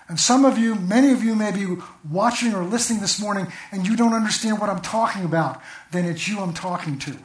[0.08, 1.78] And some of you, many of you may be
[2.10, 5.62] watching or listening this morning and you don't understand what I'm talking about.
[5.92, 7.18] Then it's you I'm talking to.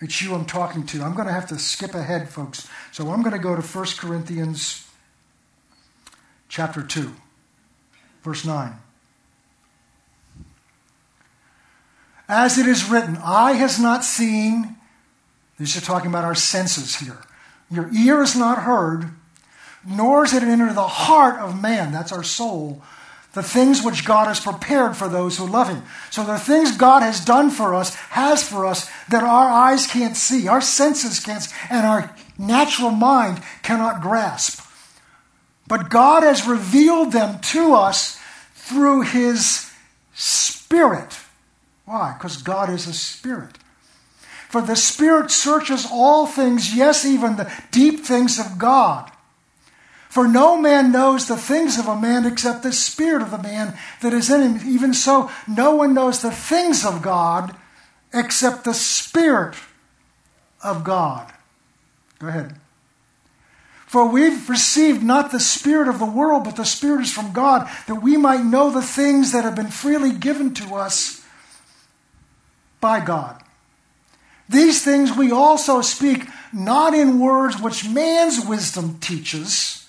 [0.00, 1.02] It's you I'm talking to.
[1.02, 2.68] I'm going to have to skip ahead, folks.
[2.90, 4.88] So I'm going to go to 1 Corinthians
[6.48, 7.12] chapter 2,
[8.22, 8.72] verse 9.
[12.28, 14.76] As it is written, eye has not seen,
[15.58, 17.18] these are talking about our senses here.
[17.70, 19.10] Your ear has not heard
[19.86, 22.82] nor is it enter the heart of man, that's our soul,
[23.32, 25.82] the things which God has prepared for those who love Him.
[26.10, 30.16] So are things God has done for us, has for us, that our eyes can't
[30.16, 34.66] see, our senses can't, and our natural mind cannot grasp.
[35.68, 38.20] But God has revealed them to us
[38.54, 39.70] through His
[40.12, 41.18] Spirit.
[41.84, 42.14] Why?
[42.18, 43.56] Because God is a Spirit.
[44.48, 49.09] For the Spirit searches all things, yes, even the deep things of God.
[50.10, 53.78] For no man knows the things of a man except the spirit of the man
[54.02, 54.68] that is in him.
[54.68, 57.56] Even so, no one knows the things of God
[58.12, 59.54] except the spirit
[60.62, 61.32] of God.
[62.18, 62.56] Go ahead.
[63.86, 67.68] For we've received not the Spirit of the world, but the Spirit is from God,
[67.88, 71.26] that we might know the things that have been freely given to us
[72.80, 73.42] by God.
[74.48, 79.79] These things we also speak, not in words which man's wisdom teaches,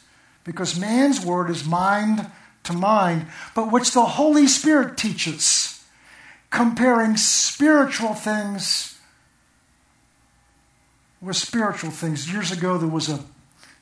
[0.43, 2.29] because man's word is mind
[2.63, 3.25] to mind,
[3.55, 5.83] but which the Holy Spirit teaches,
[6.49, 8.99] comparing spiritual things
[11.21, 12.31] with spiritual things.
[12.31, 13.19] Years ago, there was a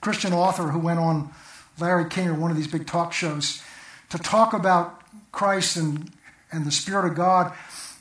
[0.02, 1.32] Christian author who went on
[1.80, 3.62] Larry King or one of these big talk shows
[4.10, 5.02] to talk about
[5.32, 6.12] Christ and,
[6.52, 7.54] and the Spirit of God,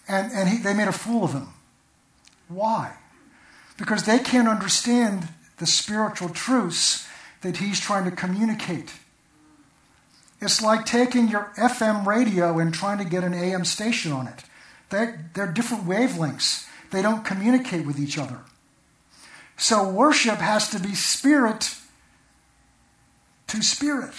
[0.08, 1.48] and, and he, they made a fool of him.
[2.48, 2.92] Why?
[3.76, 5.28] Because they can't understand
[5.58, 7.07] the spiritual truths
[7.42, 8.92] that he's trying to communicate.
[10.40, 14.44] It's like taking your FM radio and trying to get an AM station on it.
[14.90, 18.40] They're, they're different wavelengths, they don't communicate with each other.
[19.56, 21.74] So worship has to be spirit
[23.48, 24.14] to spirit.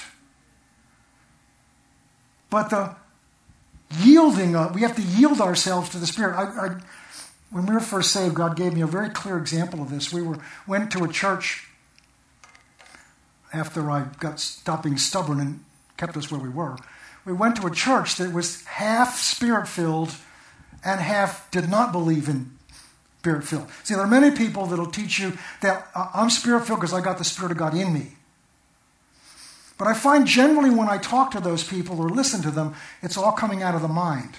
[2.49, 2.95] But the
[4.01, 6.35] yielding, of, we have to yield ourselves to the Spirit.
[6.35, 6.69] I, I,
[7.51, 10.13] when we were first saved, God gave me a very clear example of this.
[10.13, 11.68] We were went to a church
[13.53, 15.63] after I got stopped being stubborn and
[15.97, 16.77] kept us where we were.
[17.25, 20.15] We went to a church that was half spirit filled
[20.83, 22.51] and half did not believe in
[23.19, 23.67] spirit filled.
[23.83, 27.17] See, there are many people that'll teach you that I'm spirit filled because I got
[27.17, 28.13] the Spirit of God in me.
[29.77, 33.17] But I find generally when I talk to those people or listen to them, it's
[33.17, 34.35] all coming out of the mind.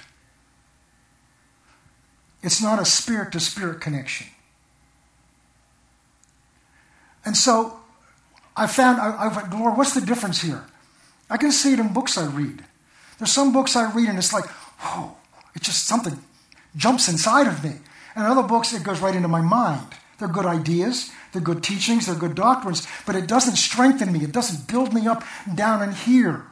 [2.42, 4.28] It's not a spirit to spirit connection.
[7.24, 7.79] And so
[8.60, 10.62] I found, I, I went, Lord, what's the difference here?
[11.30, 12.62] I can see it in books I read.
[13.18, 14.44] There's some books I read and it's like,
[14.84, 15.16] oh,
[15.54, 16.18] it's just something
[16.76, 17.72] jumps inside of me.
[18.14, 19.86] And other books, it goes right into my mind.
[20.18, 24.24] They're good ideas, they're good teachings, they're good doctrines, but it doesn't strengthen me.
[24.24, 26.44] It doesn't build me up down in here.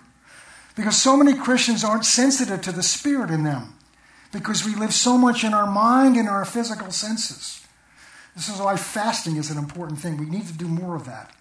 [0.76, 3.74] Because so many Christians aren't sensitive to the Spirit in them.
[4.32, 7.66] Because we live so much in our mind and our physical senses.
[8.34, 10.16] This is why fasting is an important thing.
[10.16, 11.34] We need to do more of that.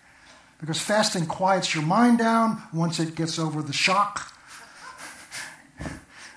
[0.59, 4.33] Because fasting quiets your mind down once it gets over the shock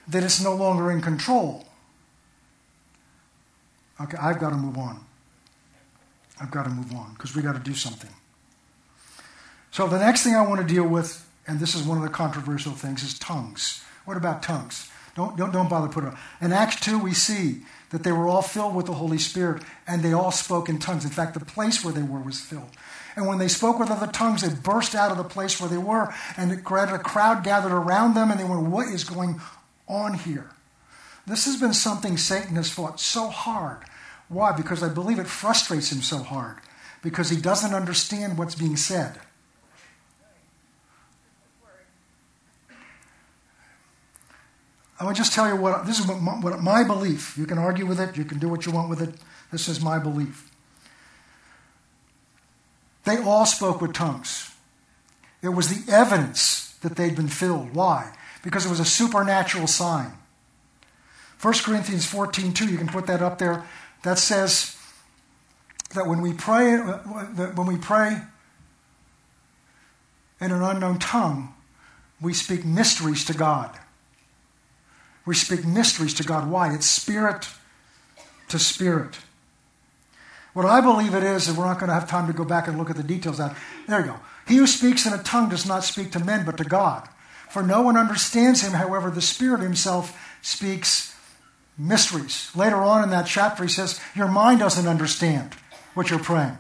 [0.09, 1.67] that it's no longer in control.
[4.01, 5.01] Okay, I've got to move on.
[6.41, 8.11] I've got to move on because we got to do something.
[9.71, 12.11] So the next thing I want to deal with, and this is one of the
[12.11, 13.85] controversial things, is tongues.
[14.05, 14.91] What about tongues?
[15.15, 16.17] Don't, don't, don't bother putting it.
[16.41, 17.61] In Acts 2, we see
[17.91, 21.05] that they were all filled with the Holy Spirit and they all spoke in tongues.
[21.05, 22.71] In fact, the place where they were was filled.
[23.17, 25.79] And when they spoke with other tongues, they burst out of the place where they
[25.79, 29.41] were, and a crowd gathered around them, and they went, What is going
[29.89, 30.51] on here?
[31.27, 33.85] This has been something Satan has fought so hard
[34.31, 34.53] why?
[34.53, 36.59] Because I believe it frustrates him so hard,
[37.03, 39.19] because he doesn't understand what's being said.
[45.01, 47.37] I will just tell you what this is what my, what my belief.
[47.37, 49.15] You can argue with it, you can do what you want with it.
[49.51, 50.49] This is my belief.
[53.11, 54.55] They all spoke with tongues.
[55.43, 57.75] It was the evidence that they'd been filled.
[57.75, 58.13] Why?
[58.45, 60.13] Because it was a supernatural sign.
[61.43, 63.65] 1 Corinthians 14 2, you can put that up there
[64.05, 64.77] that says
[65.95, 66.99] that when we pray, uh,
[67.35, 68.21] that when we pray
[70.41, 71.53] in an unknown tongue,
[72.21, 73.77] we speak mysteries to God.
[75.27, 76.49] We speak mysteries to God.
[76.49, 76.73] Why?
[76.73, 77.49] It's spirit
[78.49, 79.19] to spirit.
[80.61, 82.69] What I believe it is, and we're not going to have time to go back
[82.69, 83.57] and look at the details that.
[83.89, 84.21] There you go.
[84.47, 87.09] He who speaks in a tongue does not speak to men, but to God.
[87.49, 91.17] For no one understands him, however, the Spirit himself speaks
[91.79, 92.51] mysteries.
[92.55, 95.55] Later on in that chapter, he says, Your mind doesn't understand
[95.95, 96.59] what you're praying.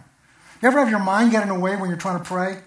[0.63, 2.63] You ever have your mind get in the way when you're trying to pray?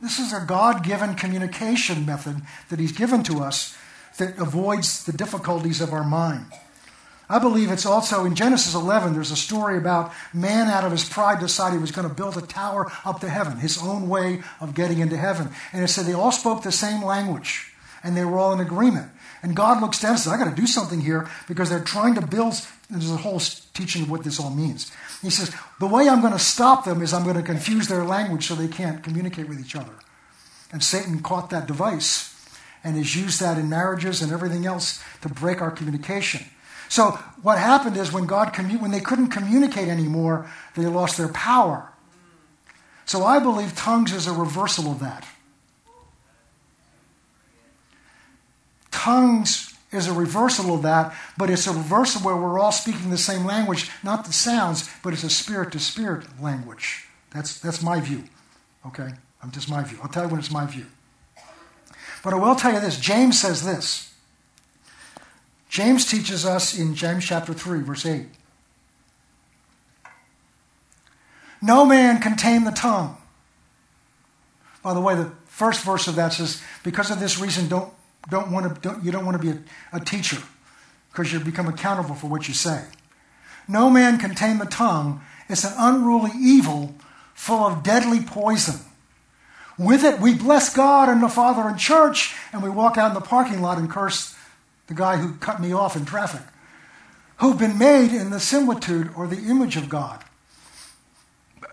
[0.00, 3.76] This is a God given communication method that He's given to us
[4.16, 6.46] that avoids the difficulties of our mind.
[7.30, 11.08] I believe it's also in Genesis 11, there's a story about man out of his
[11.08, 14.42] pride decided he was going to build a tower up to heaven, his own way
[14.60, 15.48] of getting into heaven.
[15.72, 17.72] And it said they all spoke the same language
[18.02, 19.12] and they were all in agreement.
[19.44, 22.16] And God looks down and says, I got to do something here because they're trying
[22.16, 22.54] to build.
[22.90, 24.92] There's a whole teaching of what this all means.
[25.22, 28.04] He says, The way I'm going to stop them is I'm going to confuse their
[28.04, 29.92] language so they can't communicate with each other.
[30.72, 32.36] And Satan caught that device
[32.82, 36.44] and has used that in marriages and everything else to break our communication.
[36.90, 37.12] So
[37.42, 41.88] what happened is when God commu- when they couldn't communicate anymore, they lost their power.
[43.06, 45.24] So I believe tongues is a reversal of that.
[48.90, 53.18] Tongues is a reversal of that, but it's a reversal where we're all speaking the
[53.18, 57.06] same language, not the sounds, but it's a spirit to spirit language.
[57.32, 58.24] That's, that's my view.
[58.84, 59.10] Okay?
[59.40, 59.98] I'm just my view.
[60.02, 60.86] I'll tell you when it's my view.
[62.24, 64.09] But I will tell you this James says this.
[65.70, 68.26] James teaches us in James chapter 3, verse 8.
[71.62, 73.16] No man can tame the tongue.
[74.82, 77.92] By the way, the first verse of that says, because of this reason, don't,
[78.28, 80.38] don't want to, don't, you don't want to be a, a teacher
[81.12, 82.84] because you become accountable for what you say.
[83.68, 85.20] No man can tame the tongue.
[85.48, 86.96] It's an unruly evil
[87.32, 88.80] full of deadly poison.
[89.78, 93.14] With it, we bless God and the Father in church, and we walk out in
[93.14, 94.34] the parking lot and curse
[94.90, 96.42] the guy who cut me off in traffic,
[97.36, 100.24] who've been made in the similitude or the image of God.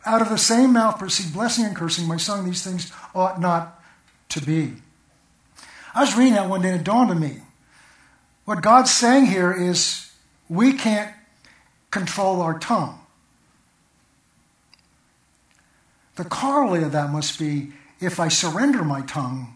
[0.05, 2.07] Out of the same mouth proceed blessing and cursing.
[2.07, 3.82] My son, these things ought not
[4.30, 4.74] to be.
[5.95, 7.39] I was reading that one day and it dawned on me.
[8.45, 10.11] What God's saying here is
[10.47, 11.11] we can't
[11.89, 12.99] control our tongue.
[16.18, 19.55] The corollary of that must be if I surrender my tongue,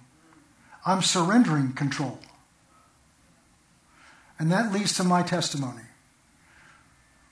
[0.83, 2.17] I'm surrendering control.
[4.41, 5.83] And that leads to my testimony.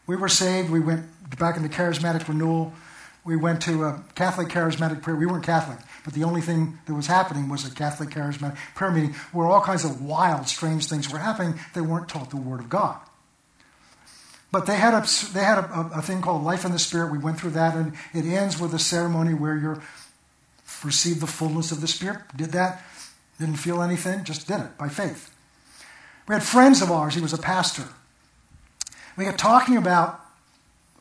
[0.05, 0.69] We were saved.
[0.69, 1.07] We went
[1.39, 2.71] back into charismatic renewal.
[3.25, 5.15] We went to a Catholic charismatic prayer.
[5.15, 8.91] We weren't Catholic, but the only thing that was happening was a Catholic charismatic prayer
[8.91, 11.59] meeting where all kinds of wild, strange things were happening.
[11.73, 12.99] They weren't taught the Word of God.
[14.51, 15.03] But they had a
[15.33, 17.11] they had a, a, thing called Life in the Spirit.
[17.11, 19.81] We went through that, and it ends with a ceremony where you're
[20.83, 22.19] received the fullness of the Spirit.
[22.35, 22.83] Did that,
[23.39, 25.33] didn't feel anything, just did it by faith.
[26.29, 27.85] We had friends of ours, he was a pastor.
[29.17, 30.21] We got talking about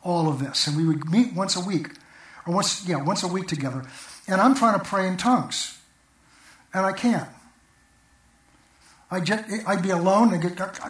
[0.02, 1.90] all of this, and we would meet once a week,
[2.46, 3.84] or once, yeah, once a week together.
[4.26, 5.78] And I'm trying to pray in tongues,
[6.72, 7.28] and I can't.
[9.10, 10.80] I'd, just, I'd be alone, and get,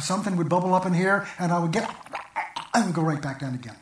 [0.00, 1.94] something would bubble up in here, and I would get,
[2.72, 3.76] I would go right back down again.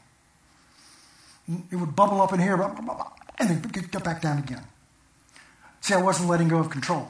[1.71, 2.61] It would bubble up in here,
[3.39, 4.65] and then get back down again.
[5.81, 7.09] See, I wasn't letting go of control.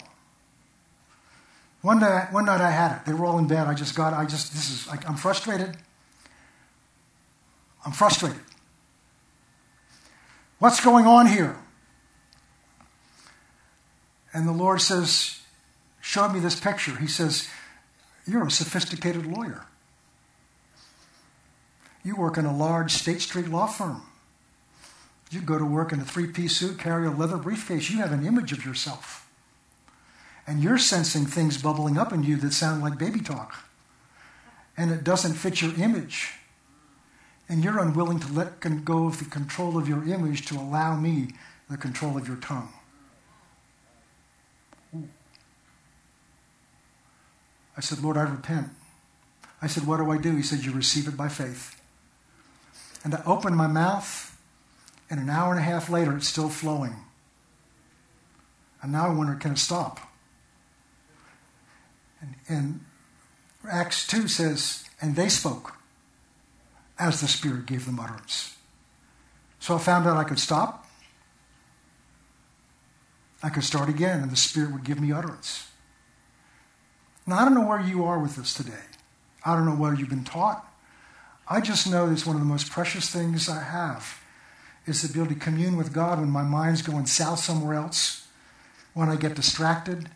[1.80, 3.06] One night, one night I had it.
[3.06, 3.66] They were all in bed.
[3.66, 5.76] I just got, I just, this is, I'm frustrated.
[7.86, 8.40] I'm frustrated.
[10.58, 11.56] What's going on here?
[14.32, 15.40] And the Lord says,
[16.00, 16.96] showed me this picture.
[16.96, 17.48] He says,
[18.26, 19.66] You're a sophisticated lawyer.
[22.04, 24.02] You work in a large State Street law firm.
[25.30, 27.90] You go to work in a three piece suit, carry a leather briefcase.
[27.90, 29.27] You have an image of yourself.
[30.48, 33.54] And you're sensing things bubbling up in you that sound like baby talk.
[34.78, 36.32] And it doesn't fit your image.
[37.50, 41.32] And you're unwilling to let go of the control of your image to allow me
[41.68, 42.72] the control of your tongue.
[47.76, 48.68] I said, Lord, I repent.
[49.60, 50.34] I said, What do I do?
[50.34, 51.78] He said, You receive it by faith.
[53.04, 54.34] And I opened my mouth
[55.10, 56.96] and an hour and a half later, it's still flowing.
[58.82, 60.00] And now I wonder, can it stop?
[62.20, 62.80] And, and
[63.70, 65.74] Acts 2 says, and they spoke
[66.98, 68.56] as the Spirit gave them utterance.
[69.60, 70.86] So I found out I could stop.
[73.42, 75.70] I could start again, and the Spirit would give me utterance.
[77.26, 78.72] Now, I don't know where you are with this today.
[79.44, 80.66] I don't know what you've been taught.
[81.46, 84.20] I just know it's one of the most precious things I have
[84.86, 88.26] is the ability to commune with God when my mind's going south somewhere else,
[88.94, 90.08] when I get distracted,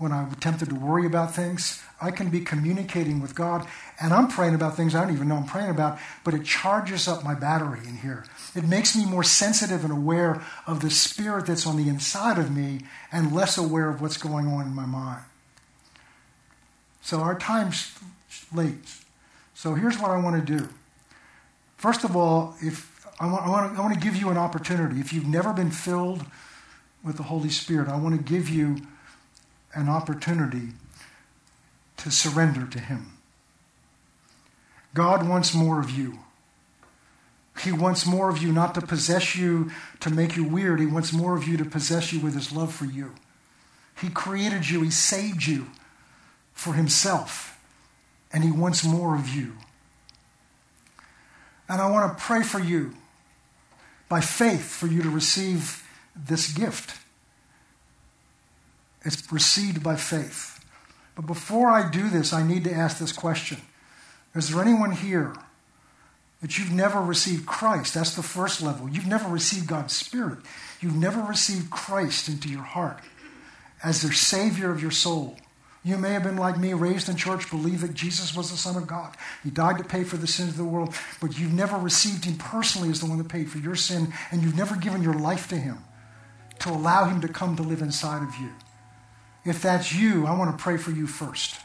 [0.00, 1.82] when I'm tempted to worry about things.
[2.00, 3.68] I can be communicating with God,
[4.00, 7.06] and I'm praying about things I don't even know I'm praying about, but it charges
[7.06, 8.24] up my battery in here.
[8.56, 12.50] It makes me more sensitive and aware of the spirit that's on the inside of
[12.50, 12.80] me
[13.12, 15.22] and less aware of what's going on in my mind.
[17.02, 17.94] So our time's
[18.54, 18.78] late.
[19.52, 20.66] So here's what I want to do.
[21.76, 24.38] First of all, if I want, I, want to, I want to give you an
[24.38, 24.98] opportunity.
[24.98, 26.24] If you've never been filled
[27.04, 28.76] with the Holy Spirit, I want to give you
[29.74, 30.70] an opportunity
[31.98, 33.12] to surrender to Him.
[34.94, 36.18] God wants more of you.
[37.60, 40.80] He wants more of you not to possess you to make you weird.
[40.80, 43.12] He wants more of you to possess you with His love for you.
[44.00, 45.66] He created you, He saved you
[46.52, 47.58] for Himself,
[48.32, 49.56] and He wants more of you.
[51.68, 52.94] And I want to pray for you
[54.08, 56.98] by faith for you to receive this gift.
[59.04, 60.64] It's received by faith.
[61.16, 63.58] But before I do this, I need to ask this question
[64.34, 65.34] Is there anyone here
[66.40, 67.94] that you've never received Christ?
[67.94, 68.88] That's the first level.
[68.88, 70.38] You've never received God's Spirit.
[70.80, 73.00] You've never received Christ into your heart
[73.82, 75.36] as the Savior of your soul,
[75.82, 78.76] You may have been like me, raised in church, believe that Jesus was the Son
[78.76, 79.16] of God.
[79.42, 82.36] He died to pay for the sins of the world, but you've never received Him
[82.36, 85.48] personally as the one that paid for your sin, and you've never given your life
[85.48, 85.78] to Him
[86.58, 88.50] to allow Him to come to live inside of you.
[89.44, 91.56] If that's you, I want to pray for you first.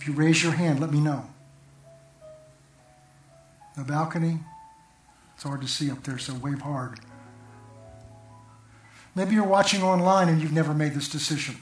[0.00, 1.26] If you raise your hand, let me know.
[3.76, 4.38] The balcony,
[5.34, 7.00] it's hard to see up there, so wave hard.
[9.14, 11.56] Maybe you're watching online and you've never made this decision.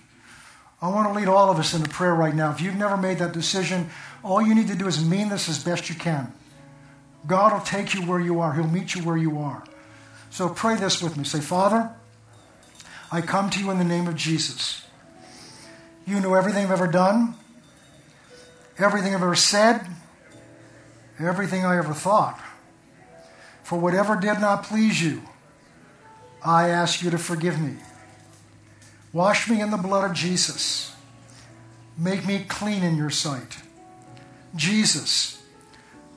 [0.80, 2.51] I want to lead all of us into prayer right now.
[2.51, 3.89] If you've never made that decision,
[4.24, 6.33] all you need to do is mean this as best you can.
[7.26, 9.62] God will take you where you are, He'll meet you where you are.
[10.33, 11.24] So pray this with me.
[11.24, 11.91] Say, Father,
[13.12, 14.83] I come to you in the name of Jesus.
[16.07, 17.35] You know everything I've ever done,
[18.78, 19.87] everything I've ever said,
[21.20, 22.41] everything I ever thought.
[23.62, 25.20] For whatever did not please you,
[26.43, 27.76] I ask you to forgive me.
[29.12, 30.97] Wash me in the blood of Jesus.
[31.99, 33.59] Make me clean in your sight.
[34.57, 35.43] Jesus,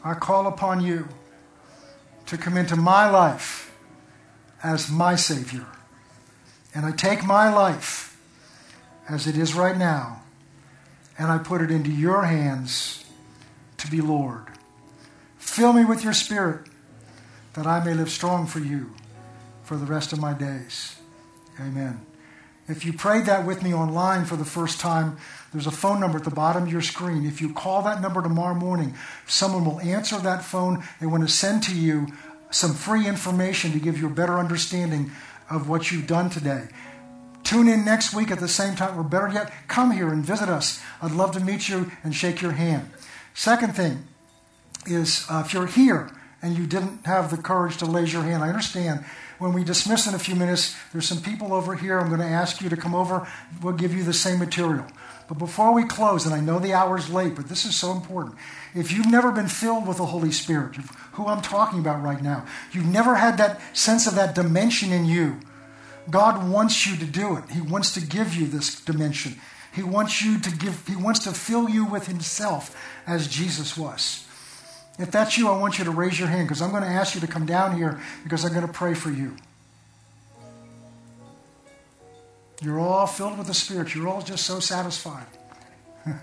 [0.06, 1.10] I call upon you
[2.28, 3.65] to come into my life
[4.66, 5.68] as my Savior.
[6.74, 8.20] And I take my life
[9.08, 10.24] as it is right now
[11.20, 13.06] and I put it into your hands
[13.78, 14.48] to be Lord.
[15.38, 16.68] Fill me with your Spirit
[17.54, 18.94] that I may live strong for you
[19.64, 20.96] for the rest of my days.
[21.60, 22.04] Amen.
[22.68, 25.18] If you prayed that with me online for the first time,
[25.54, 27.26] there's a phone number at the bottom of your screen.
[27.26, 28.96] If you call that number tomorrow morning,
[29.28, 30.84] someone will answer that phone.
[31.00, 32.08] They want to send to you
[32.52, 35.12] some free information to give you a better understanding
[35.50, 36.68] of what you've done today.
[37.44, 40.50] Tune in next week at the same time, or better yet, come here and visit
[40.50, 40.82] us.
[41.02, 42.90] I'd love to meet you and shake your hand.
[43.36, 44.08] Second thing
[44.88, 46.10] is uh, if you're here
[46.42, 49.06] and you didn't have the courage to raise your hand, I understand
[49.38, 52.00] when we dismiss in a few minutes, there's some people over here.
[52.00, 53.28] I'm going to ask you to come over.
[53.62, 54.86] We'll give you the same material.
[55.28, 58.36] But before we close, and I know the hour's late, but this is so important.
[58.74, 60.78] If you've never been filled with the Holy Spirit,
[61.16, 65.06] who I'm talking about right now, you've never had that sense of that dimension in
[65.06, 65.40] you,
[66.10, 67.50] God wants you to do it.
[67.50, 69.36] He wants to give you this dimension.
[69.74, 72.76] He wants you to give, He wants to fill you with Himself
[73.08, 74.28] as Jesus was.
[74.98, 77.16] If that's you, I want you to raise your hand because I'm going to ask
[77.16, 79.36] you to come down here because I'm going to pray for you.
[82.62, 83.94] You're all filled with the Spirit.
[83.94, 85.26] You're all just so satisfied.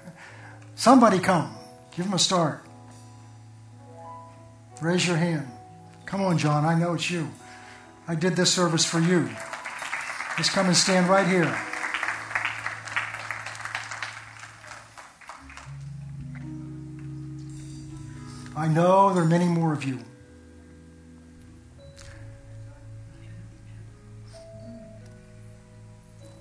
[0.75, 1.55] Somebody come.
[1.95, 2.65] Give them a start.
[4.83, 5.47] Raise your hand.
[6.07, 6.65] Come on, John.
[6.65, 7.31] I know it's you.
[8.09, 9.31] I did this service for you.
[10.37, 11.57] Just come and stand right here.
[18.57, 20.01] I know there are many more of you.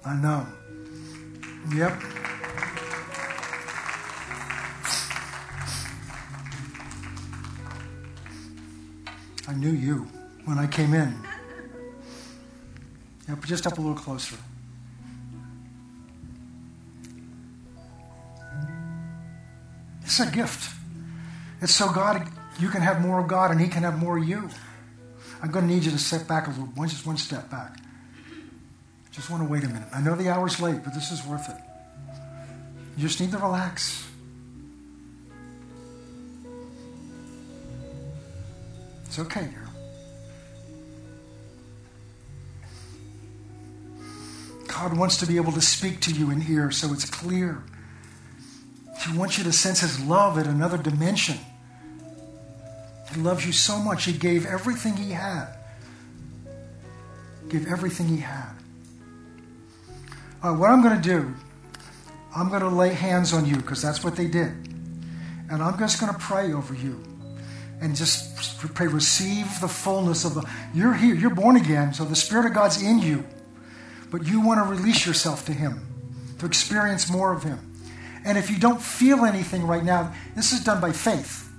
[0.03, 0.47] I know.
[1.75, 2.01] Yep.
[9.47, 10.07] I knew you
[10.45, 11.15] when I came in.
[13.27, 14.35] Yep, just up a little closer.
[20.03, 20.75] It's a gift.
[21.61, 22.27] It's so God,
[22.59, 24.49] you can have more of God and He can have more of you.
[25.41, 27.77] I'm going to need you to step back a little, just one step back.
[29.11, 29.87] Just want to wait a minute.
[29.93, 31.57] I know the hour's late, but this is worth it.
[32.97, 34.07] You just need to relax.
[39.11, 39.67] It's okay, girl.
[44.69, 47.61] God wants to be able to speak to you in here so it's clear.
[49.05, 51.37] He wants you to sense His love at another dimension.
[53.13, 55.47] He loves you so much, He gave everything He had.
[57.49, 58.53] Give everything He had.
[60.41, 61.35] All right, what I'm going to do,
[62.33, 64.53] I'm going to lay hands on you because that's what they did.
[65.49, 67.10] And I'm just going to pray over you
[67.81, 70.49] and just pray, receive the fullness of the.
[70.73, 73.25] You're here, you're born again, so the Spirit of God's in you.
[74.11, 75.87] But you want to release yourself to Him,
[76.39, 77.59] to experience more of Him.
[78.23, 81.49] And if you don't feel anything right now, this is done by faith.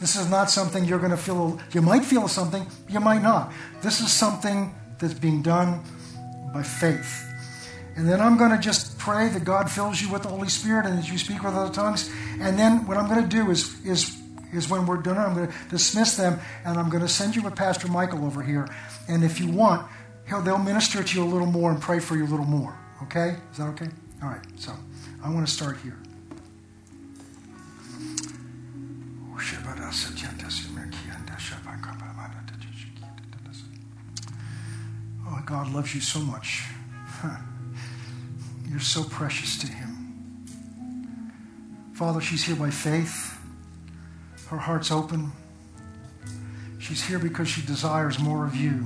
[0.00, 1.60] This is not something you're going to feel.
[1.72, 3.52] You might feel something, you might not.
[3.80, 5.82] This is something that's being done
[6.52, 7.24] by faith.
[7.96, 10.86] And then I'm going to just pray that God fills you with the Holy Spirit
[10.86, 12.10] and that you speak with other tongues.
[12.40, 14.16] And then what I'm going to do is, is,
[14.52, 17.42] is when we're done, I'm going to dismiss them and I'm going to send you
[17.42, 18.68] with Pastor Michael over here.
[19.08, 19.86] And if you want,
[20.28, 22.78] they'll minister to you a little more and pray for you a little more.
[23.04, 23.36] Okay?
[23.52, 23.88] Is that okay?
[24.22, 24.44] All right.
[24.56, 24.72] So
[25.22, 25.96] I want to start here.
[35.26, 36.64] Oh, God loves you so much.
[38.68, 40.46] You're so precious to Him.
[41.94, 43.37] Father, she's here by faith.
[44.50, 45.32] Her heart's open.
[46.78, 48.84] She's here because she desires more of you.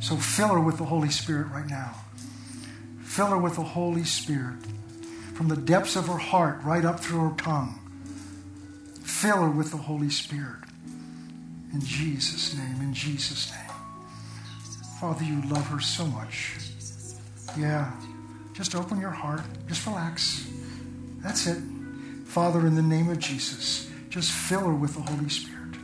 [0.00, 1.94] So fill her with the Holy Spirit right now.
[3.02, 4.58] Fill her with the Holy Spirit
[5.34, 7.78] from the depths of her heart right up through her tongue.
[9.02, 10.62] Fill her with the Holy Spirit.
[11.72, 13.76] In Jesus' name, in Jesus' name.
[15.00, 16.56] Father, you love her so much.
[17.58, 17.92] Yeah.
[18.52, 19.42] Just open your heart.
[19.66, 20.48] Just relax.
[21.18, 21.58] That's it.
[22.26, 25.74] Father, in the name of Jesus, just fill her with the Holy Spirit.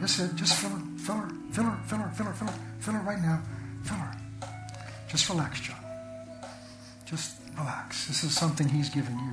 [0.00, 2.94] Just, just fill her, fill her, fill her, fill her, fill her, fill her, fill
[2.94, 3.42] her right now.
[3.82, 4.16] Fill her.
[5.06, 5.76] Just relax, John.
[7.04, 8.06] Just relax.
[8.06, 9.32] This is something He's given you.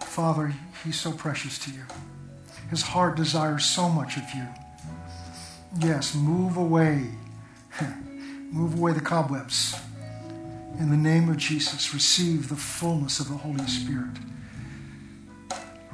[0.00, 0.52] Father,
[0.84, 1.84] He's so precious to you.
[2.68, 4.46] His heart desires so much of you.
[5.78, 7.08] Yes, move away.
[8.50, 9.80] move away the cobwebs.
[10.78, 14.18] In the name of Jesus, receive the fullness of the Holy Spirit.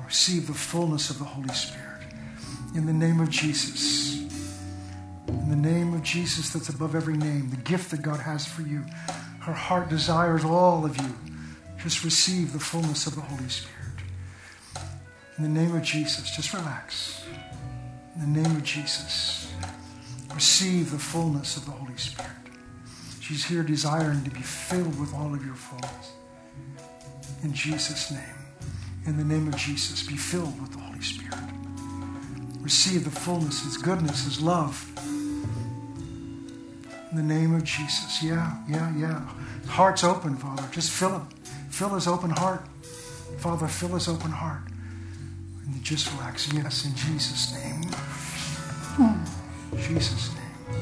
[0.07, 2.03] Receive the fullness of the Holy Spirit.
[2.75, 4.19] In the name of Jesus.
[5.29, 8.63] In the name of Jesus that's above every name, the gift that God has for
[8.63, 8.85] you.
[9.41, 11.15] Her heart desires all of you.
[11.83, 13.77] Just receive the fullness of the Holy Spirit.
[15.39, 17.25] In the name of Jesus, just relax.
[18.15, 19.53] In the name of Jesus,
[20.35, 22.31] receive the fullness of the Holy Spirit.
[23.21, 26.13] She's here desiring to be filled with all of your fullness.
[27.43, 28.21] In Jesus' name,
[29.07, 31.39] in the name of Jesus, be filled with the Holy Spirit.
[32.61, 34.93] Receive the fullness, His goodness, His love.
[37.11, 38.23] In the name of Jesus.
[38.23, 39.21] Yeah, yeah, yeah.
[39.69, 40.65] Heart's open, Father.
[40.73, 41.29] Just fill him.
[41.71, 42.63] Fill his open heart.
[43.39, 44.63] Father, fill his open heart.
[45.65, 46.53] And just relax.
[46.53, 47.83] Yes, in Jesus' name.
[49.79, 50.81] Jesus' name.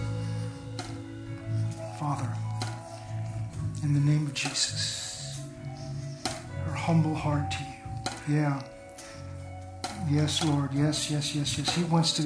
[1.98, 2.28] Father,
[3.82, 5.40] in the name of Jesus,
[6.64, 7.73] her humble heart to you.
[8.28, 8.62] Yeah.
[10.08, 10.72] Yes, Lord.
[10.72, 11.74] Yes, yes, yes, yes.
[11.74, 12.22] He wants to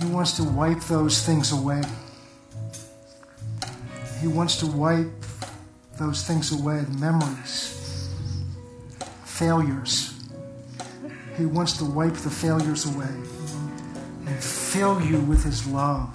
[0.00, 1.82] He wants to wipe those things away.
[4.20, 5.12] He wants to wipe
[5.98, 8.10] those things away, memories,
[9.24, 10.12] failures.
[11.36, 13.14] He wants to wipe the failures away
[14.26, 16.10] and fill you with His love,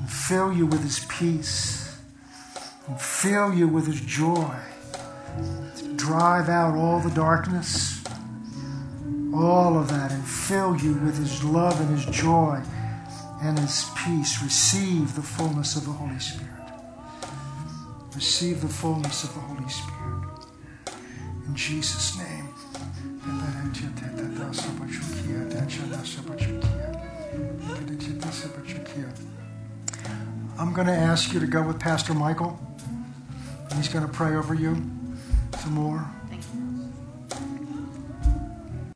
[0.00, 1.98] and fill you with His peace,
[2.86, 4.54] and fill you with His joy.
[6.02, 8.02] Drive out all the darkness,
[9.32, 12.60] all of that, and fill you with His love and His joy
[13.40, 14.42] and His peace.
[14.42, 16.72] Receive the fullness of the Holy Spirit.
[18.16, 20.28] Receive the fullness of the Holy Spirit.
[21.46, 22.48] In Jesus' name.
[30.58, 32.58] I'm going to ask you to go with Pastor Michael,
[33.70, 34.82] and he's going to pray over you
[35.56, 36.21] some more.